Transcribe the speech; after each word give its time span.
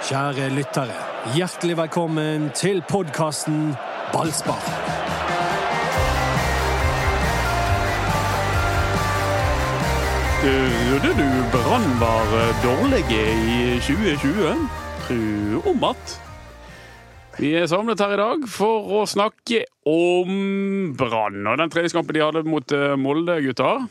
Kjære 0.00 0.46
lyttere, 0.56 0.94
hjertelig 1.36 1.74
velkommen 1.76 2.46
til 2.56 2.78
podkasten 2.88 3.74
Ballspar. 4.14 4.62
Trodde 10.40 11.12
du 11.18 11.28
Brann 11.52 11.84
var 12.00 12.32
dårlige 12.64 13.20
i 13.44 13.76
2020? 13.84 14.56
Tro 15.04 15.70
om 15.70 15.84
att. 15.84 16.20
Vi 17.38 17.54
er 17.54 17.66
samlet 17.66 18.00
her 18.00 18.14
i 18.14 18.16
dag 18.16 18.48
for 18.48 18.88
å 19.00 19.06
snakke 19.06 19.66
om 19.84 20.94
Brann 20.96 21.44
og 21.46 21.60
den 21.60 21.70
treningskampen 21.70 22.16
de 22.16 22.24
hadde 22.24 22.48
mot 22.48 22.72
eh, 22.72 22.96
Molde, 22.96 23.36
gutter. 23.44 23.84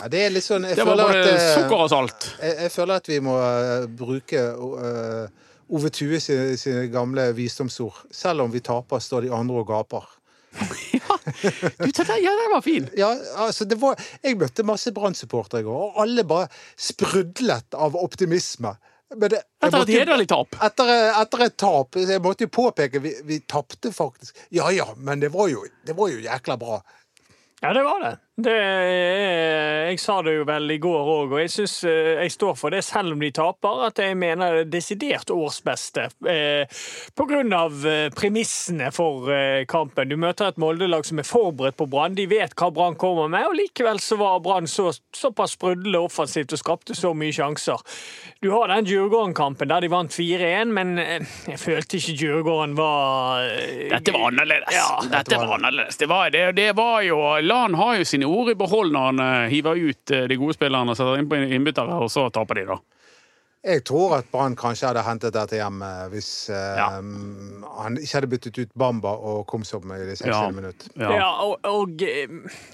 Ja, 0.00 0.08
det 0.08 0.20
er 0.24 0.32
litt 0.32 0.46
sånn 0.46 0.64
Det 0.64 0.84
var 0.86 0.96
bare 0.96 1.20
at, 1.20 1.28
eh, 1.34 1.46
sukker 1.58 1.84
og 1.84 1.90
salt. 1.92 2.28
jeg, 2.40 2.56
jeg 2.64 2.72
føler 2.72 3.02
at 3.02 3.10
vi 3.10 3.18
må 3.24 3.36
eh, 3.36 3.86
bruke 4.00 4.44
uh, 4.56 5.50
Ove 5.70 5.90
Tue 5.94 6.20
sine, 6.24 6.56
sine 6.58 6.86
gamle 6.90 7.28
visdomsord. 7.36 8.06
Selv 8.14 8.46
om 8.46 8.52
vi 8.52 8.62
taper, 8.64 9.02
står 9.02 9.28
de 9.28 9.34
andre 9.36 9.60
og 9.60 9.68
gaper. 9.68 10.08
Du, 11.30 11.86
det 11.86 12.04
ja, 12.24 12.32
den 12.32 12.48
var 12.50 12.62
fin. 12.64 12.88
Ja, 12.96 13.10
altså 13.44 13.64
det 13.68 13.76
var, 13.78 14.00
Jeg 14.24 14.38
møtte 14.40 14.64
masse 14.66 14.90
Brann-supportere 14.92 15.60
i 15.62 15.66
går, 15.66 15.82
og 15.90 15.98
alle 16.02 16.24
bare 16.26 16.48
sprudlet 16.80 17.76
av 17.76 17.94
optimisme. 17.98 18.72
Men 19.14 19.32
det, 19.32 19.42
Etter 19.62 19.84
et 19.84 19.92
hederlig 19.92 20.26
tap. 20.30 20.56
Etter, 20.64 20.90
etter 21.20 21.44
et 21.44 21.56
tap. 21.58 21.98
Jeg 21.98 22.22
måtte 22.24 22.46
jo 22.46 22.52
påpeke 22.54 23.02
vi, 23.02 23.12
vi 23.26 23.40
tapte 23.50 23.92
faktisk. 23.94 24.38
Ja 24.54 24.70
ja, 24.74 24.88
men 24.96 25.22
det 25.22 25.32
var 25.34 25.50
jo, 25.52 25.64
det 25.86 25.96
var 25.98 26.12
jo 26.12 26.22
jækla 26.22 26.56
bra. 26.60 26.80
Ja, 27.60 27.72
det 27.76 27.82
var 27.84 28.00
det. 28.04 28.14
Det 28.44 28.58
jeg 29.90 29.98
sa 30.00 30.20
det 30.22 30.36
jo 30.36 30.44
vel 30.46 30.70
i 30.70 30.78
går 30.82 31.08
òg, 31.14 31.32
og 31.34 31.40
jeg 31.42 31.50
syns 31.52 31.76
jeg 31.84 32.32
står 32.32 32.54
for 32.58 32.74
det, 32.74 32.82
selv 32.86 33.16
om 33.16 33.22
de 33.22 33.30
taper, 33.34 33.84
at 33.88 33.98
jeg 34.02 34.16
mener 34.18 34.60
det 34.60 34.66
er 34.66 34.72
desidert 34.76 35.32
årsbeste. 35.34 36.06
Eh, 36.30 36.80
på 37.14 37.26
grunn 37.28 37.52
av 37.56 37.86
eh, 37.86 38.08
premissene 38.14 38.90
for 38.94 39.30
eh, 39.34 39.64
kampen. 39.70 40.10
Du 40.10 40.16
møter 40.20 40.50
et 40.50 40.60
Molde-lag 40.60 41.06
som 41.06 41.20
er 41.20 41.28
forberedt 41.28 41.78
på 41.80 41.88
Brann. 41.90 42.16
De 42.18 42.26
vet 42.30 42.54
hva 42.58 42.70
Brann 42.74 42.98
kommer 43.00 43.30
med, 43.32 43.46
og 43.48 43.56
likevel 43.58 44.00
så 44.02 44.18
var 44.20 44.42
Brann 44.44 44.68
så, 44.70 44.90
såpass 45.16 45.56
sprudlende 45.58 46.02
offensivt 46.06 46.54
og 46.56 46.62
skapte 46.62 46.96
så 46.98 47.12
mye 47.16 47.34
sjanser. 47.34 47.82
Du 48.40 48.50
har 48.54 48.70
den 48.72 48.86
Djurgården-kampen 48.88 49.68
der 49.68 49.84
de 49.84 49.90
vant 49.92 50.14
4-1, 50.16 50.70
men 50.76 50.94
eh, 51.02 51.26
jeg 51.50 51.60
følte 51.60 51.98
ikke 51.98 52.16
Djurgården 52.22 52.76
var 52.78 53.44
eh, 53.50 53.90
Dette 53.90 54.14
var 54.16 54.30
annerledes. 54.30 54.72
Ja, 54.74 55.00
dette 55.12 55.40
var 55.40 55.56
annerledes. 55.58 56.00
Det 56.00 56.08
var, 56.10 56.30
det, 56.32 56.46
det 56.56 56.70
var 56.78 57.02
jo 57.04 57.18
Lan 57.44 57.76
har 57.76 57.98
jo 58.00 58.08
sine 58.08 58.29
ord 58.30 58.52
i 58.52 58.58
behold 58.58 58.94
når 58.94 59.06
han 59.10 59.22
eh, 59.24 59.50
hiver 59.52 59.80
ut 59.80 60.14
eh, 60.14 60.26
de 60.30 60.38
gode 60.40 60.56
spillerne 60.56 60.94
og 60.94 60.98
setter 60.98 61.20
innbyttere, 61.50 61.98
og 62.00 62.10
så 62.12 62.28
taper 62.34 62.60
de, 62.60 62.66
da. 62.72 62.78
Jeg 63.60 63.82
tror 63.84 64.14
at 64.16 64.28
Brann 64.32 64.54
kanskje 64.56 64.88
hadde 64.88 65.02
hentet 65.04 65.34
dette 65.36 65.58
hjem 65.58 65.82
eh, 65.84 66.04
hvis 66.14 66.28
ja. 66.48 66.86
um, 66.96 67.60
han 67.76 67.98
ikke 68.00 68.14
hadde 68.16 68.30
byttet 68.32 68.60
ut 68.62 68.70
Bamba 68.80 69.12
og 69.12 69.42
Komsov 69.50 69.84
med 69.84 70.00
de 70.08 70.14
60. 70.16 70.30
Ja. 70.32 70.38
minutt. 70.56 70.86
Ja. 70.94 71.10
Ja, 71.12 71.26
og, 71.44 71.58
og 71.68 72.00
eh, 72.06 72.24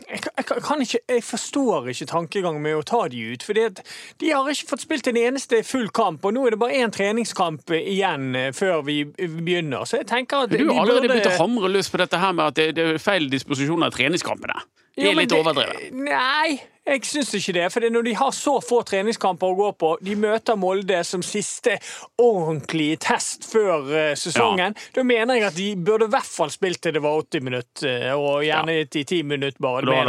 jeg, 0.07 0.21
jeg, 0.31 0.47
kan 0.47 0.85
ikke, 0.85 1.01
jeg 1.11 1.25
forstår 1.27 1.91
ikke 1.91 2.07
tankegangen 2.13 2.63
med 2.63 2.79
å 2.79 2.85
ta 2.87 3.03
de 3.11 3.25
ut. 3.33 3.43
For 3.43 3.59
de 3.59 4.31
har 4.31 4.53
ikke 4.53 4.71
fått 4.71 4.87
spilt 4.87 5.11
en 5.11 5.19
eneste 5.19 5.65
full 5.67 5.91
kamp, 5.91 6.23
og 6.23 6.37
nå 6.37 6.47
er 6.47 6.55
det 6.55 6.63
bare 6.63 6.79
én 6.79 6.95
treningskamp 6.95 7.75
igjen 7.81 8.31
før 8.55 8.87
vi 8.87 9.01
begynner. 9.11 9.91
Så 9.91 10.05
jeg 10.05 10.11
tenker 10.13 10.47
at 10.47 10.55
Du 10.55 10.69
har 10.71 10.85
allerede 10.85 11.09
burde 11.09 11.17
begynt 11.17 11.33
å 11.35 11.43
hamre 11.43 11.73
løs 11.75 11.91
på 11.91 11.99
dette 12.05 12.23
her 12.23 12.39
med 12.39 12.53
at 12.53 12.61
det, 12.63 12.71
det 12.79 12.89
er 12.95 13.03
feil 13.03 13.27
disposisjon 13.33 13.83
av 13.83 13.91
treningskampene. 13.97 14.63
Det 14.97 15.11
er 15.11 15.19
litt 15.19 15.35
overdrevet. 15.35 15.91
Nei, 15.93 16.61
jeg 16.87 17.03
syns 17.09 17.33
ikke 17.35 17.55
det. 17.57 17.67
For 17.75 17.87
når 17.91 18.07
de 18.07 18.15
har 18.19 18.33
så 18.37 18.57
få 18.65 18.81
treningskamper 18.87 19.53
å 19.53 19.59
gå 19.59 19.71
på, 19.81 19.93
de 20.07 20.17
møter 20.23 20.59
Molde 20.61 21.03
som 21.05 21.25
siste 21.27 21.77
ordentlige 22.23 23.01
test 23.09 23.47
før 23.51 23.87
sesongen, 24.15 24.17
sesongen, 24.23 24.77
da 24.95 25.07
mener 25.07 25.41
jeg 25.41 25.49
at 25.51 25.57
de 25.59 25.69
burde 25.77 26.09
i 26.09 26.15
hvert 26.15 26.31
fall 26.31 26.53
spilt 26.55 26.83
til 26.85 26.97
det 26.97 27.03
var 27.05 27.19
80 27.25 27.47
minutter, 27.49 27.89
eh, 27.91 28.13
og 28.15 28.45
gjerne 28.47 28.81
i 28.81 28.87
10 29.05 29.23
minutter 29.27 29.63
bare. 29.63 29.87
Da 29.87 30.03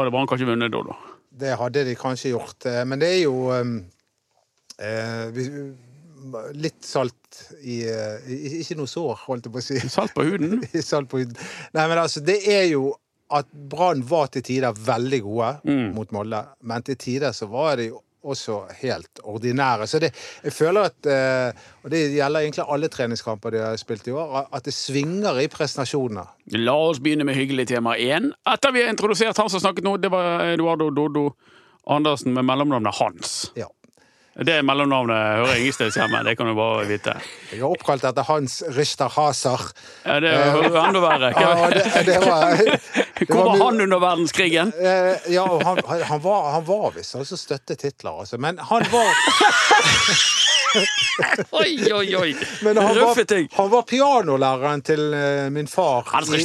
hadde 0.00 0.10
Brann 0.14 0.30
kanskje 0.30 0.48
vunnet 0.48 0.72
da, 0.74 0.82
da. 0.90 0.98
Det 1.44 1.56
hadde 1.58 1.84
de 1.88 1.96
kanskje 1.98 2.30
gjort. 2.34 2.66
eh, 2.70 2.84
Men 2.86 3.00
det 3.02 3.08
er 3.16 3.22
jo 3.24 3.50
um, 3.52 3.74
eh, 4.78 5.42
litt 6.54 6.84
salt 6.86 7.40
i, 7.62 7.82
eh, 7.90 8.28
Ikke 8.60 8.76
noe 8.78 8.88
sår, 8.90 9.16
holdt 9.26 9.48
jeg 9.48 9.54
på 9.54 9.60
å 9.60 9.64
si. 9.64 9.80
Salt 9.92 10.14
på 10.14 10.24
huden. 10.26 10.62
Salt 10.92 11.10
på 11.10 11.20
huden. 11.22 11.36
Nei, 11.74 11.88
men 11.90 11.98
altså, 11.98 12.22
det 12.24 12.38
er 12.48 12.68
jo 12.70 12.92
at 13.32 13.46
Brann 13.52 14.02
var 14.08 14.26
til 14.34 14.42
tider 14.42 14.72
veldig 14.76 15.22
gode 15.22 15.52
Mm. 15.64 15.94
mot 15.94 16.10
Molde, 16.12 16.44
men 16.62 16.82
til 16.82 16.96
tider 16.96 17.32
så 17.32 17.46
var 17.48 17.76
de 17.76 17.90
også 18.24 18.62
helt 18.80 19.20
ordinære. 19.24 19.86
Så 19.86 19.98
det, 20.00 20.12
jeg 20.44 20.52
føler 20.52 20.86
at 20.88 21.06
eh, 21.06 21.52
Og 21.84 21.90
det 21.90 21.98
gjelder 22.14 22.40
egentlig 22.40 22.64
alle 22.68 22.88
treningskamper 22.88 23.50
de 23.50 23.58
har 23.60 23.76
spilt 23.76 24.06
i 24.08 24.10
år, 24.16 24.48
at 24.52 24.64
det 24.64 24.72
svinger 24.72 25.40
i 25.42 25.46
prestasjonene. 25.52 26.24
La 26.56 26.72
oss 26.72 26.98
begynne 27.04 27.24
med 27.28 27.34
hyggelig 27.36 27.66
tema 27.68 27.96
én. 28.00 28.30
Etter 28.48 28.72
vi 28.72 28.82
har 28.82 28.88
introdusert 28.94 29.36
han 29.36 29.50
som 29.52 29.60
snakket 29.60 29.84
nå, 29.84 29.96
det 30.00 30.10
var 30.10 30.40
Eduardo 30.54 30.88
Dodo 30.90 31.34
Andersen 31.86 32.32
med 32.32 32.44
mellomnavnet 32.48 32.94
Hans. 32.96 33.50
Ja. 33.56 33.66
Det 34.34 34.64
mellomnavnet 34.66 35.14
hører 35.38 35.58
ingen 35.60 35.72
steds 35.76 35.94
hjemme, 35.94 36.24
det 36.26 36.32
kan 36.36 36.48
du 36.48 36.54
bare 36.58 36.86
vite. 36.88 37.12
Jeg 37.52 37.60
er 37.60 37.68
oppkalt 37.68 38.02
etter 38.08 38.24
Hans 38.26 38.62
Richter 38.74 39.06
Haser. 39.14 39.60
Ja, 40.02 40.16
det 40.24 40.32
jo 40.32 40.72
enda 40.80 41.02
verre. 41.04 41.28
Ja, 41.38 41.68
det, 41.70 41.84
det 42.08 42.16
var, 42.24 42.56
Hvor 43.28 43.44
var 43.44 43.56
han 43.64 43.80
under 43.80 43.98
verdenskrigen? 44.02 44.72
Eh, 44.80 45.32
ja, 45.34 45.44
han, 45.64 45.78
han- 46.08 46.20
var, 46.22 46.50
han 46.52 46.64
var 46.66 46.90
visst 46.96 47.14
altså 47.16 47.36
støttet 47.36 47.82
Hitler, 47.82 48.20
altså. 48.20 48.38
Men 48.38 48.58
han 48.58 48.82
var, 48.92 49.10
Oi, 51.54 51.92
oi, 51.92 52.16
oi! 52.16 52.30
men 52.62 52.76
han 52.76 52.96
Røffe 52.96 53.24
var, 53.30 53.44
han 53.54 53.70
var 53.70 53.82
pianolæreren 53.86 54.82
til 54.82 55.02
uh, 55.14 55.46
min 55.54 55.68
far 55.70 56.02
Hans 56.10 56.32
i, 56.34 56.40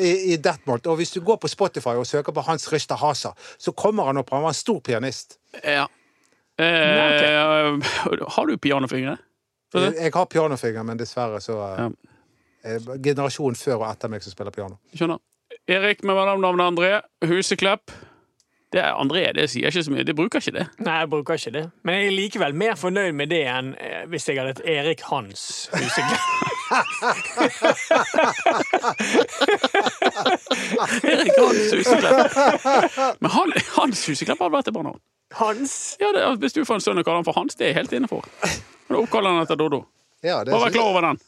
i, 0.00 0.12
i, 0.32 0.36
Detmold. 0.40 0.86
Og 0.88 0.96
hvis 0.96 1.12
du 1.12 1.20
går 1.20 1.36
på 1.42 1.48
Spotify 1.48 1.98
og 2.00 2.06
søker 2.08 2.32
på 2.32 2.40
Hans 2.46 2.72
Richter 2.72 2.96
Hasa, 2.96 3.34
så 3.58 3.72
kommer 3.76 4.08
han 4.08 4.16
opp. 4.22 4.30
Han 4.32 4.42
var 4.46 4.54
en 4.54 4.60
stor 4.60 4.80
pianist. 4.80 5.36
Ja. 5.64 5.84
Eh, 6.60 7.84
har 8.28 8.46
du 8.46 8.56
pianofingre? 8.58 9.16
Jeg, 9.74 9.94
jeg 10.00 10.12
har 10.14 10.24
pianofingre, 10.26 10.84
men 10.84 10.98
dessverre 11.00 11.40
så 11.44 11.58
uh, 11.60 11.84
Ja. 11.84 11.90
er 12.64 12.88
generasjonen 13.04 13.56
før 13.56 13.78
og 13.82 13.86
etter 13.92 14.10
meg 14.12 14.24
som 14.24 14.32
spiller 14.34 14.52
piano. 14.56 14.80
Skjønner. 14.96 15.20
Erik 15.70 16.02
med 16.02 16.14
mellomnavnet 16.18 16.66
André. 16.66 16.92
Huseklepp. 17.30 17.94
Det 18.72 18.80
er 18.80 18.92
André, 18.94 19.32
det 19.34 19.50
sier 19.50 19.66
ikke 19.66 19.82
så 19.82 19.90
mye. 19.90 20.04
Det 20.06 20.14
bruker 20.18 20.38
ikke 20.38 20.52
det. 20.58 20.66
Nei, 20.78 20.98
jeg 21.02 21.08
bruker 21.10 21.34
ikke 21.38 21.50
det. 21.54 21.64
Men 21.82 21.94
jeg 21.94 22.06
er 22.06 22.10
likevel 22.14 22.54
mer 22.54 22.74
fornøyd 22.78 23.12
med 23.18 23.26
det 23.30 23.42
enn 23.50 23.74
eh, 23.78 24.04
hvis 24.10 24.28
jeg 24.30 24.38
hadde 24.38 24.50
et 24.50 24.60
Erik 24.76 25.00
Hans 25.10 25.70
Huseklepp. 25.74 26.20
Erik 31.10 31.34
Hans 31.38 31.72
Huseklepp. 31.74 32.30
Men 33.20 33.30
han, 33.34 33.48
Hans 33.78 34.06
Huseklepp 34.06 34.38
hadde 34.42 34.54
vært 34.54 34.68
et 34.70 34.74
bra 34.78 34.82
navn. 34.86 35.00
Hans? 35.38 35.74
Ja, 36.02 36.08
det, 36.14 36.22
hvis 36.42 36.54
du 36.54 36.60
får 36.64 36.74
en 36.78 36.84
sønn 36.86 36.98
og 36.98 37.04
kaller 37.06 37.20
han 37.22 37.28
for 37.30 37.36
Hans, 37.38 37.54
det 37.58 37.64
er 37.68 37.72
jeg 37.74 37.78
helt 37.84 37.94
inne 37.98 38.08
for. 38.10 38.22
Da 38.90 38.94
Oppkaller 38.98 39.30
han 39.34 39.42
etter 39.46 39.56
Dodo. 39.58 39.80
Ja, 40.20 40.42
det 40.44 40.52
Bare 40.52 40.66
vær 40.66 40.74
klar 40.74 40.90
over 40.90 41.04
den. 41.06 41.18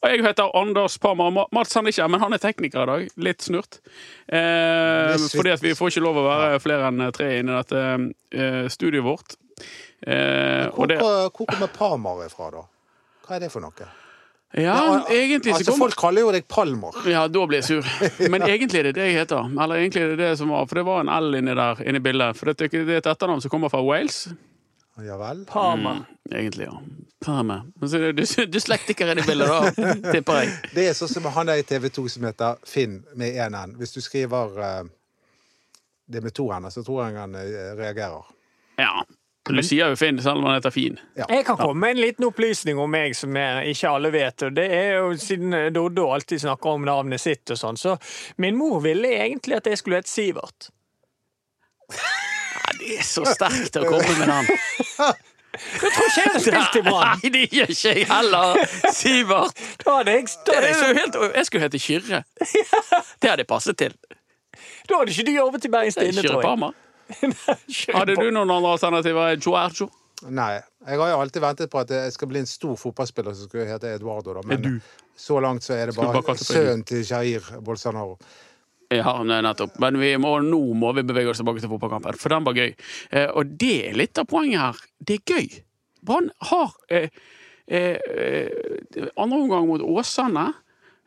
Og 0.00 0.08
jeg 0.08 0.24
heter 0.24 0.54
Anders 0.56 0.96
Parmar. 0.98 1.34
Mats 1.52 1.76
han 1.76 1.84
er 1.84 1.92
ikke 1.92 2.08
men 2.08 2.22
han 2.22 2.32
er 2.32 2.40
tekniker 2.40 2.82
i 2.86 2.88
dag. 2.88 3.10
Litt 3.20 3.44
snurt. 3.44 3.80
Eh, 4.32 5.12
fordi 5.34 5.52
at 5.52 5.64
vi 5.64 5.74
får 5.76 5.92
ikke 5.92 6.04
lov 6.06 6.22
å 6.22 6.24
være 6.24 6.60
flere 6.64 6.88
enn 6.88 7.04
tre 7.12 7.30
inne 7.42 7.52
i 7.52 7.58
dette 7.60 7.82
eh, 8.32 8.66
studioet 8.72 9.04
vårt. 9.04 9.36
Eh, 10.00 10.70
Hvor, 10.72 10.88
det, 10.88 10.96
hvor, 11.04 11.28
kommer 11.36 11.68
Parmar 11.68 12.22
ifra, 12.24 12.48
da? 12.54 12.64
Hva 13.26 13.36
er 13.36 13.44
det 13.44 13.50
for 13.52 13.60
noe? 13.60 13.90
ja, 14.56 15.04
egentlig 15.06 15.52
så 15.52 15.60
altså, 15.60 15.74
kommer 15.74 15.90
Folk 15.92 16.00
kaller 16.00 16.24
jo 16.24 16.30
deg 16.34 16.46
Palmer. 16.50 16.96
Ja, 17.06 17.26
da 17.30 17.42
blir 17.46 17.60
jeg 17.60 17.68
sur. 17.68 17.90
Men 18.32 18.42
egentlig 18.48 18.80
er 18.80 18.88
det 18.88 18.96
det 18.96 19.10
jeg 19.10 19.20
heter. 19.20 19.52
Eller 19.52 19.84
egentlig 19.84 20.06
er 20.06 20.14
det 20.14 20.22
det 20.24 20.32
som 20.40 20.50
var, 20.50 20.64
for 20.66 20.80
det 20.80 20.86
var 20.88 21.04
en 21.04 21.12
L 21.12 21.36
inni 21.38 21.54
der, 21.54 21.84
inni 21.84 22.00
bildet. 22.02 22.40
For 22.40 22.48
det 22.48 22.72
er 22.72 22.96
et 22.96 23.10
etternavn 23.12 23.44
som 23.44 23.52
kommer 23.52 23.68
fra 23.68 23.84
Wales. 23.84 24.30
Ja 25.06 25.16
vel? 25.20 25.44
Parma. 25.48 25.92
Mm, 26.00 26.34
egentlig, 26.36 26.66
ja. 26.68 26.76
Parma. 27.24 27.60
Men 27.80 27.88
så 27.90 27.96
er 27.98 28.06
det 28.12 28.22
dys- 28.22 28.48
dyslektiker 28.52 29.10
inni 29.12 29.22
bildet, 29.26 29.48
da, 29.50 29.92
tipper 30.14 30.40
jeg. 30.42 30.54
Det 30.74 30.86
er 30.88 30.96
sånn 30.96 31.10
som 31.12 31.28
han 31.34 31.50
der 31.50 31.60
i 31.60 31.66
TV 31.68 31.88
2 31.92 32.06
som 32.16 32.24
heter 32.28 32.60
Finn 32.68 33.00
med 33.20 33.36
én 33.36 33.56
N. 33.58 33.74
Hvis 33.80 33.92
du 33.96 34.00
skriver 34.04 34.56
eh, 34.64 34.82
det 36.10 36.22
med 36.24 36.34
to 36.34 36.48
n-er, 36.52 36.72
så 36.74 36.82
tror 36.86 37.04
jeg 37.06 37.18
han 37.20 37.34
eh, 37.38 37.72
reagerer. 37.78 38.30
Ja. 38.80 39.02
Du 39.50 39.56
sier 39.64 39.88
jo 39.90 39.96
Finn, 39.98 40.18
selv 40.22 40.38
om 40.42 40.44
han 40.46 40.58
heter 40.58 40.70
Fin. 40.70 40.98
Jeg 41.16 41.44
kan 41.48 41.56
komme 41.58 41.80
med 41.80 41.96
en 41.96 42.02
liten 42.04 42.26
opplysning 42.28 42.78
om 42.78 42.90
meg 42.92 43.16
som 43.18 43.34
jeg, 43.34 43.72
ikke 43.72 43.90
alle 43.96 44.10
vet. 44.14 44.44
og 44.46 44.52
Det 44.54 44.66
er 44.76 44.90
jo 45.00 45.14
siden 45.18 45.56
Doddo 45.74 46.10
alltid 46.14 46.42
snakker 46.44 46.76
om 46.76 46.84
navnet 46.86 47.20
sitt 47.22 47.50
og 47.50 47.58
sånn, 47.58 47.78
så 47.80 47.96
min 48.38 48.58
mor 48.60 48.78
ville 48.84 49.10
egentlig 49.16 49.56
at 49.58 49.66
jeg 49.72 49.80
skulle 49.80 50.00
hete 50.02 50.12
Sivert. 50.12 50.68
Det 52.80 52.96
er 52.96 53.04
så 53.06 53.24
sterkt 53.28 53.76
å 53.76 53.84
komme 53.88 54.16
med 54.18 54.32
den. 54.32 54.50
Jeg 55.50 55.90
tror 55.90 56.04
ikke 56.06 56.22
jeg 56.22 56.30
har 56.30 56.42
spilt 56.44 56.76
i 56.78 56.80
Brann. 56.86 57.22
Nei, 57.22 57.30
det 57.34 57.40
gjør 57.50 57.72
ikke 57.74 57.90
jeg 57.90 58.04
heller, 58.06 58.60
Sivert. 58.94 59.62
Da 59.82 59.96
hadde 59.96 60.12
jeg, 60.14 60.28
da 60.46 60.54
hadde 60.54 60.68
jeg, 60.68 60.76
jo 60.78 60.98
helt, 61.00 61.18
jeg 61.34 61.48
skulle 61.48 61.64
hete 61.64 61.80
Kyrre. 61.82 62.20
Det 62.38 63.32
hadde 63.32 63.42
jeg 63.42 63.48
passet 63.50 63.78
til. 63.80 63.96
da 64.86 65.00
hadde 65.00 65.10
ikke 65.10 65.26
du 65.26 65.32
jobbet 65.34 65.66
i 65.66 65.72
Bergens 65.74 65.98
Tidende, 65.98 66.22
Kyrre 66.22 66.36
tror 66.36 66.44
jeg. 66.44 66.52
Parma. 66.52 66.70
Hadde 67.98 68.14
du 68.14 68.28
noen 68.30 68.52
andre 68.54 68.76
alternativer? 68.76 69.34
Giorgio? 69.42 69.88
Nei. 70.30 70.52
Jeg 70.86 71.00
har 71.00 71.10
jo 71.10 71.16
alltid 71.24 71.42
ventet 71.42 71.72
på 71.72 71.80
at 71.82 71.90
jeg 71.92 72.12
skal 72.14 72.30
bli 72.30 72.40
en 72.44 72.48
stor 72.48 72.76
fotballspiller 72.78 73.34
som 73.36 73.50
skulle 73.50 73.66
hete 73.68 73.90
Eduardo. 73.96 74.36
Da. 74.38 74.44
Men 74.46 74.78
så 75.18 75.40
langt 75.42 75.66
så 75.66 75.74
er 75.76 75.90
det 75.90 75.96
bare, 75.98 76.22
bare 76.22 76.38
sønnen 76.38 76.84
til 76.86 77.02
Jair 77.02 77.50
Bolsonaro. 77.64 78.14
Ja, 78.90 79.12
nettopp. 79.22 79.76
Men 79.82 79.98
må, 80.22 80.32
nå 80.42 80.60
må 80.74 80.92
vi 80.96 81.04
bevege 81.06 81.30
oss 81.30 81.38
tilbake 81.38 81.62
til 81.62 81.70
fotballkampen, 81.70 82.16
for 82.18 82.34
den 82.34 82.46
var 82.46 82.56
gøy. 82.58 82.72
Eh, 83.14 83.28
og 83.38 83.52
det 83.60 83.76
er 83.90 83.98
litt 84.00 84.18
av 84.18 84.26
poenget 84.30 84.64
her. 84.64 84.80
Det 84.98 85.20
er 85.20 85.36
gøy. 85.36 85.60
Brann 86.06 86.30
har 86.50 86.74
eh, 86.90 87.06
eh, 87.70 88.00
eh, 88.00 89.06
andre 89.14 89.38
omgang 89.38 89.68
mot 89.70 89.84
Åsane. 89.84 90.48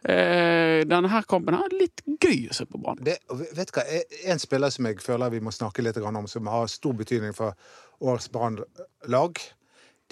Eh, 0.03 0.83
denne 0.87 1.11
her 1.11 1.27
kampen 1.27 1.55
her, 1.55 1.75
litt 1.75 2.03
gøy 2.23 2.49
å 2.51 2.55
se 2.55 2.67
på 2.67 2.79
Brann. 2.79 3.03
Vet 3.03 3.19
du 3.27 3.75
hva, 3.75 3.85
En 4.31 4.39
spiller 4.39 4.71
som 4.71 4.87
jeg 4.87 5.03
føler 5.03 5.31
vi 5.35 5.43
må 5.43 5.51
snakke 5.55 5.83
litt 5.83 5.99
om, 5.99 6.23
som 6.27 6.47
har 6.51 6.71
stor 6.71 6.95
betydning 6.99 7.35
for 7.35 7.55
årets 8.03 8.29
Brann-lag, 8.31 9.43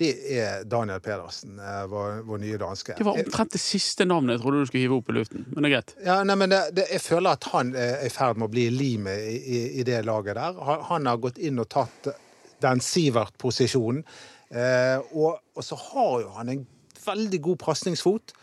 det 0.01 0.11
er 0.33 0.65
Daniel 0.69 1.01
Pedersen, 1.03 1.59
eh, 1.61 1.83
vår, 1.91 2.23
vår 2.27 2.41
nye 2.41 2.57
danske. 2.61 2.95
Det 2.97 3.05
var 3.05 3.19
omtrent 3.21 3.53
det 3.53 3.61
siste 3.61 4.07
navnet 4.07 4.35
jeg 4.35 4.43
trodde 4.43 4.63
du 4.63 4.69
skulle 4.71 4.85
hive 4.87 4.97
opp 4.97 5.11
i 5.13 5.15
luften, 5.19 5.45
men 5.51 5.61
det 5.61 5.69
er 5.69 5.75
greit. 5.75 5.95
Ja, 6.07 6.17
nei, 6.27 6.37
men 6.41 6.53
det, 6.53 6.61
det, 6.77 6.87
Jeg 6.95 7.03
føler 7.05 7.37
at 7.37 7.47
han 7.53 7.73
er 7.77 8.01
i 8.07 8.11
ferd 8.13 8.41
med 8.41 8.49
å 8.49 8.53
bli 8.55 8.67
limet 8.73 9.25
i, 9.29 9.37
i, 9.37 9.61
i 9.81 9.87
det 9.87 10.01
laget 10.07 10.39
der. 10.39 10.59
Han, 10.69 10.85
han 10.89 11.09
har 11.11 11.23
gått 11.23 11.41
inn 11.41 11.61
og 11.61 11.69
tatt 11.71 12.11
den 12.61 12.81
Sivert-posisjonen. 12.83 14.03
Eh, 14.51 14.97
og, 15.15 15.39
og 15.55 15.65
så 15.65 15.77
har 15.79 16.15
jo 16.25 16.31
han 16.35 16.51
en 16.51 16.63
veldig 17.05 17.41
god 17.47 17.61
pasningsfot. 17.61 18.33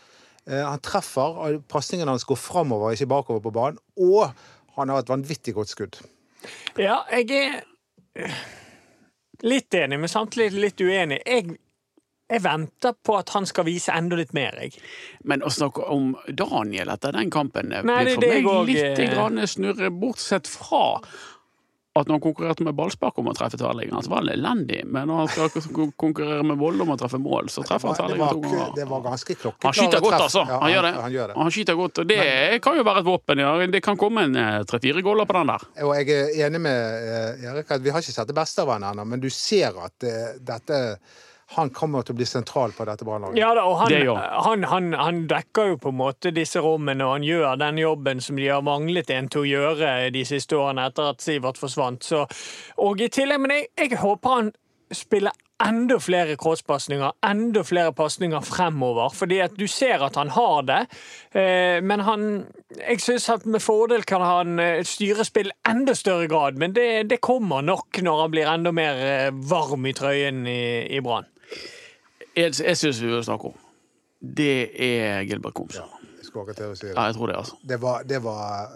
Eh, 0.47 0.63
han 0.63 0.81
treffer. 0.83 1.43
og 1.43 1.65
Pasningene 1.71 2.15
hans 2.15 2.27
går 2.27 2.39
framover, 2.39 2.95
ikke 2.95 3.11
bakover 3.11 3.43
på 3.45 3.53
banen. 3.55 3.81
Og 3.99 4.31
han 4.77 4.93
har 4.93 5.03
et 5.03 5.11
vanvittig 5.11 5.55
godt 5.57 5.75
skudd. 5.75 5.99
Ja, 6.79 7.01
jeg 7.11 7.35
er 7.35 8.39
litt 9.47 9.73
enig, 9.73 9.99
men 9.99 10.11
samtidig 10.11 10.61
litt 10.61 10.81
uenig. 10.81 11.19
Jeg, 11.25 11.55
jeg 12.29 12.43
venter 12.43 12.95
på 13.05 13.17
at 13.19 13.33
han 13.35 13.47
skal 13.49 13.67
vise 13.67 13.93
enda 13.95 14.19
litt 14.19 14.33
mer, 14.37 14.57
jeg. 14.61 14.79
Men 15.27 15.43
å 15.45 15.51
snakke 15.53 15.87
om 15.91 16.13
Daniel 16.27 16.91
etter 16.93 17.15
den 17.15 17.31
kampen 17.33 17.73
Nei, 17.73 17.81
blir 18.05 18.15
for 18.15 18.27
meg 18.27 18.71
litt 18.71 19.03
eh, 19.05 19.45
snurre, 19.49 19.91
bortsett 19.91 20.49
fra 20.49 20.83
at 21.97 22.05
når 22.05 22.19
han 22.19 22.21
konkurrerte 22.21 22.63
med 22.63 22.75
ballspark 22.77 23.17
om 23.17 23.31
å 23.31 23.33
treffe 23.33 23.57
tverrliggeren, 23.57 24.03
så 24.05 24.11
var 24.11 24.21
han 24.21 24.29
elendig. 24.35 24.83
Men 24.85 25.09
når 25.09 25.23
han 25.23 25.31
skal 25.33 25.89
konkurrere 25.97 26.45
med 26.45 26.59
vold 26.61 26.83
om 26.85 26.93
å 26.93 26.97
treffe 27.01 27.17
mål, 27.21 27.49
så 27.49 27.63
treffer 27.65 27.89
han 27.89 27.97
tverrliggeren 27.97 28.37
to 28.37 28.43
ganger. 28.45 28.75
det 28.77 28.85
var 28.91 29.01
ganske 29.07 29.35
klokkeklart. 29.35 29.65
Han 29.65 29.77
skyter 29.79 30.03
godt, 30.05 30.17
altså. 30.27 30.43
Ja, 30.45 30.59
Han 30.61 30.73
gjør 30.73 30.85
det. 30.85 30.91
Han 30.99 31.15
gjør 31.15 31.31
det. 31.31 31.37
Han 31.39 31.55
skyter 31.55 31.79
godt, 31.79 32.03
det 32.11 32.19
kan 32.65 32.77
jo 32.77 32.85
være 32.85 33.03
et 33.03 33.09
våpen. 33.09 33.41
Ja. 33.41 33.55
Det 33.73 33.81
kan 33.85 33.97
komme 33.99 34.27
en 34.29 34.37
eh, 34.37 34.59
tre-fire 34.69 35.01
goller 35.05 35.29
på 35.29 35.37
den 35.39 35.53
der. 35.53 35.65
Og 35.87 35.95
jeg 35.97 36.19
er 36.19 36.45
enig 36.47 36.61
med 36.61 37.09
eh, 37.09 37.49
Erik 37.49 37.73
at 37.73 37.81
vi 37.83 37.93
har 37.95 38.05
ikke 38.05 38.15
sett 38.15 38.29
det 38.29 38.37
beste 38.37 38.63
av 38.63 38.75
han 38.75 38.85
ennå, 38.91 39.07
men 39.09 39.23
du 39.23 39.29
ser 39.33 39.73
at 39.81 40.05
eh, 40.05 40.37
dette 40.45 40.79
han 41.55 41.71
kommer 41.73 42.05
til 42.05 42.13
å 42.13 42.19
bli 42.19 42.27
sentral 42.29 42.73
på 42.77 42.85
dette 42.85 43.05
brannlaget. 43.07 43.39
Ja 43.41 43.49
da, 43.57 43.65
og 43.65 43.79
han, 43.81 43.89
Det 43.89 44.03
han. 44.05 44.43
han, 44.45 44.63
han, 44.69 44.93
han 44.93 45.21
dekker 45.31 45.73
jo 45.73 45.79
på 45.81 45.93
en 45.93 45.99
måte 46.01 46.33
disse 46.35 46.61
rommene, 46.61 47.05
og 47.05 47.17
han 47.17 47.25
gjør 47.25 47.59
den 47.61 47.81
jobben 47.81 48.21
som 48.21 48.37
de 48.37 48.47
har 48.51 48.61
manglet 48.65 49.09
en 49.15 49.29
til 49.33 49.45
å 49.45 49.49
gjøre 49.49 49.93
de 50.13 50.25
siste 50.29 50.57
årene 50.59 50.85
etter 50.91 51.09
at 51.09 51.25
Sivert 51.25 51.57
forsvant. 51.57 52.05
Så, 52.05 52.25
og 52.85 53.01
i 53.01 53.09
tillegg, 53.13 53.41
men 53.41 53.55
jeg, 53.57 53.69
jeg 53.81 54.01
håper 54.03 54.35
han 54.35 54.51
spiller 54.93 55.33
enda 55.59 55.97
flere 55.99 56.37
crosspasninger, 56.39 57.11
enda 57.25 57.63
flere 57.67 57.93
pasninger 57.93 58.41
fremover. 58.45 59.11
Fordi 59.15 59.41
at 59.43 59.57
du 59.59 59.67
ser 59.67 60.05
at 60.05 60.15
han 60.15 60.31
har 60.33 60.61
det, 60.67 60.79
eh, 61.33 61.81
men 61.83 61.99
han 61.99 62.45
Jeg 62.87 63.01
syns 63.01 63.29
at 63.29 63.45
med 63.45 63.59
fordel 63.59 64.03
kan 64.05 64.21
han 64.21 64.59
eh, 64.59 64.83
styre 64.85 65.25
spill 65.25 65.49
enda 65.67 65.95
større 65.97 66.27
grad, 66.29 66.55
men 66.55 66.73
det, 66.73 67.09
det 67.09 67.19
kommer 67.21 67.61
nok 67.61 67.97
når 68.01 68.21
han 68.21 68.31
blir 68.31 68.47
enda 68.47 68.71
mer 68.71 69.01
eh, 69.03 69.31
varm 69.33 69.85
i 69.85 69.93
trøyen 69.93 70.45
i, 70.47 70.85
i 70.95 71.01
Brann. 71.01 71.25
Jeg, 72.35 72.53
jeg 72.53 72.77
syns 72.77 73.01
vi 73.01 73.09
bør 73.11 73.25
snakke 73.25 73.51
om 73.51 73.57
Det 74.19 74.53
er 74.85 75.23
Gilbert 75.27 75.55
Komsom. 75.57 75.89
Jeg 76.19 76.27
skulle 76.27 76.45
akkurat 76.45 76.59
til 76.59 76.71
å 76.71 76.77
si 76.77 76.87
det. 76.87 76.95
Ja, 76.95 77.05
jeg 77.09 77.15
tror 77.17 77.31
det, 77.31 77.37
altså. 77.39 77.59
Det 77.71 77.77
var, 77.81 78.03
det 78.07 78.19
var, 78.23 78.73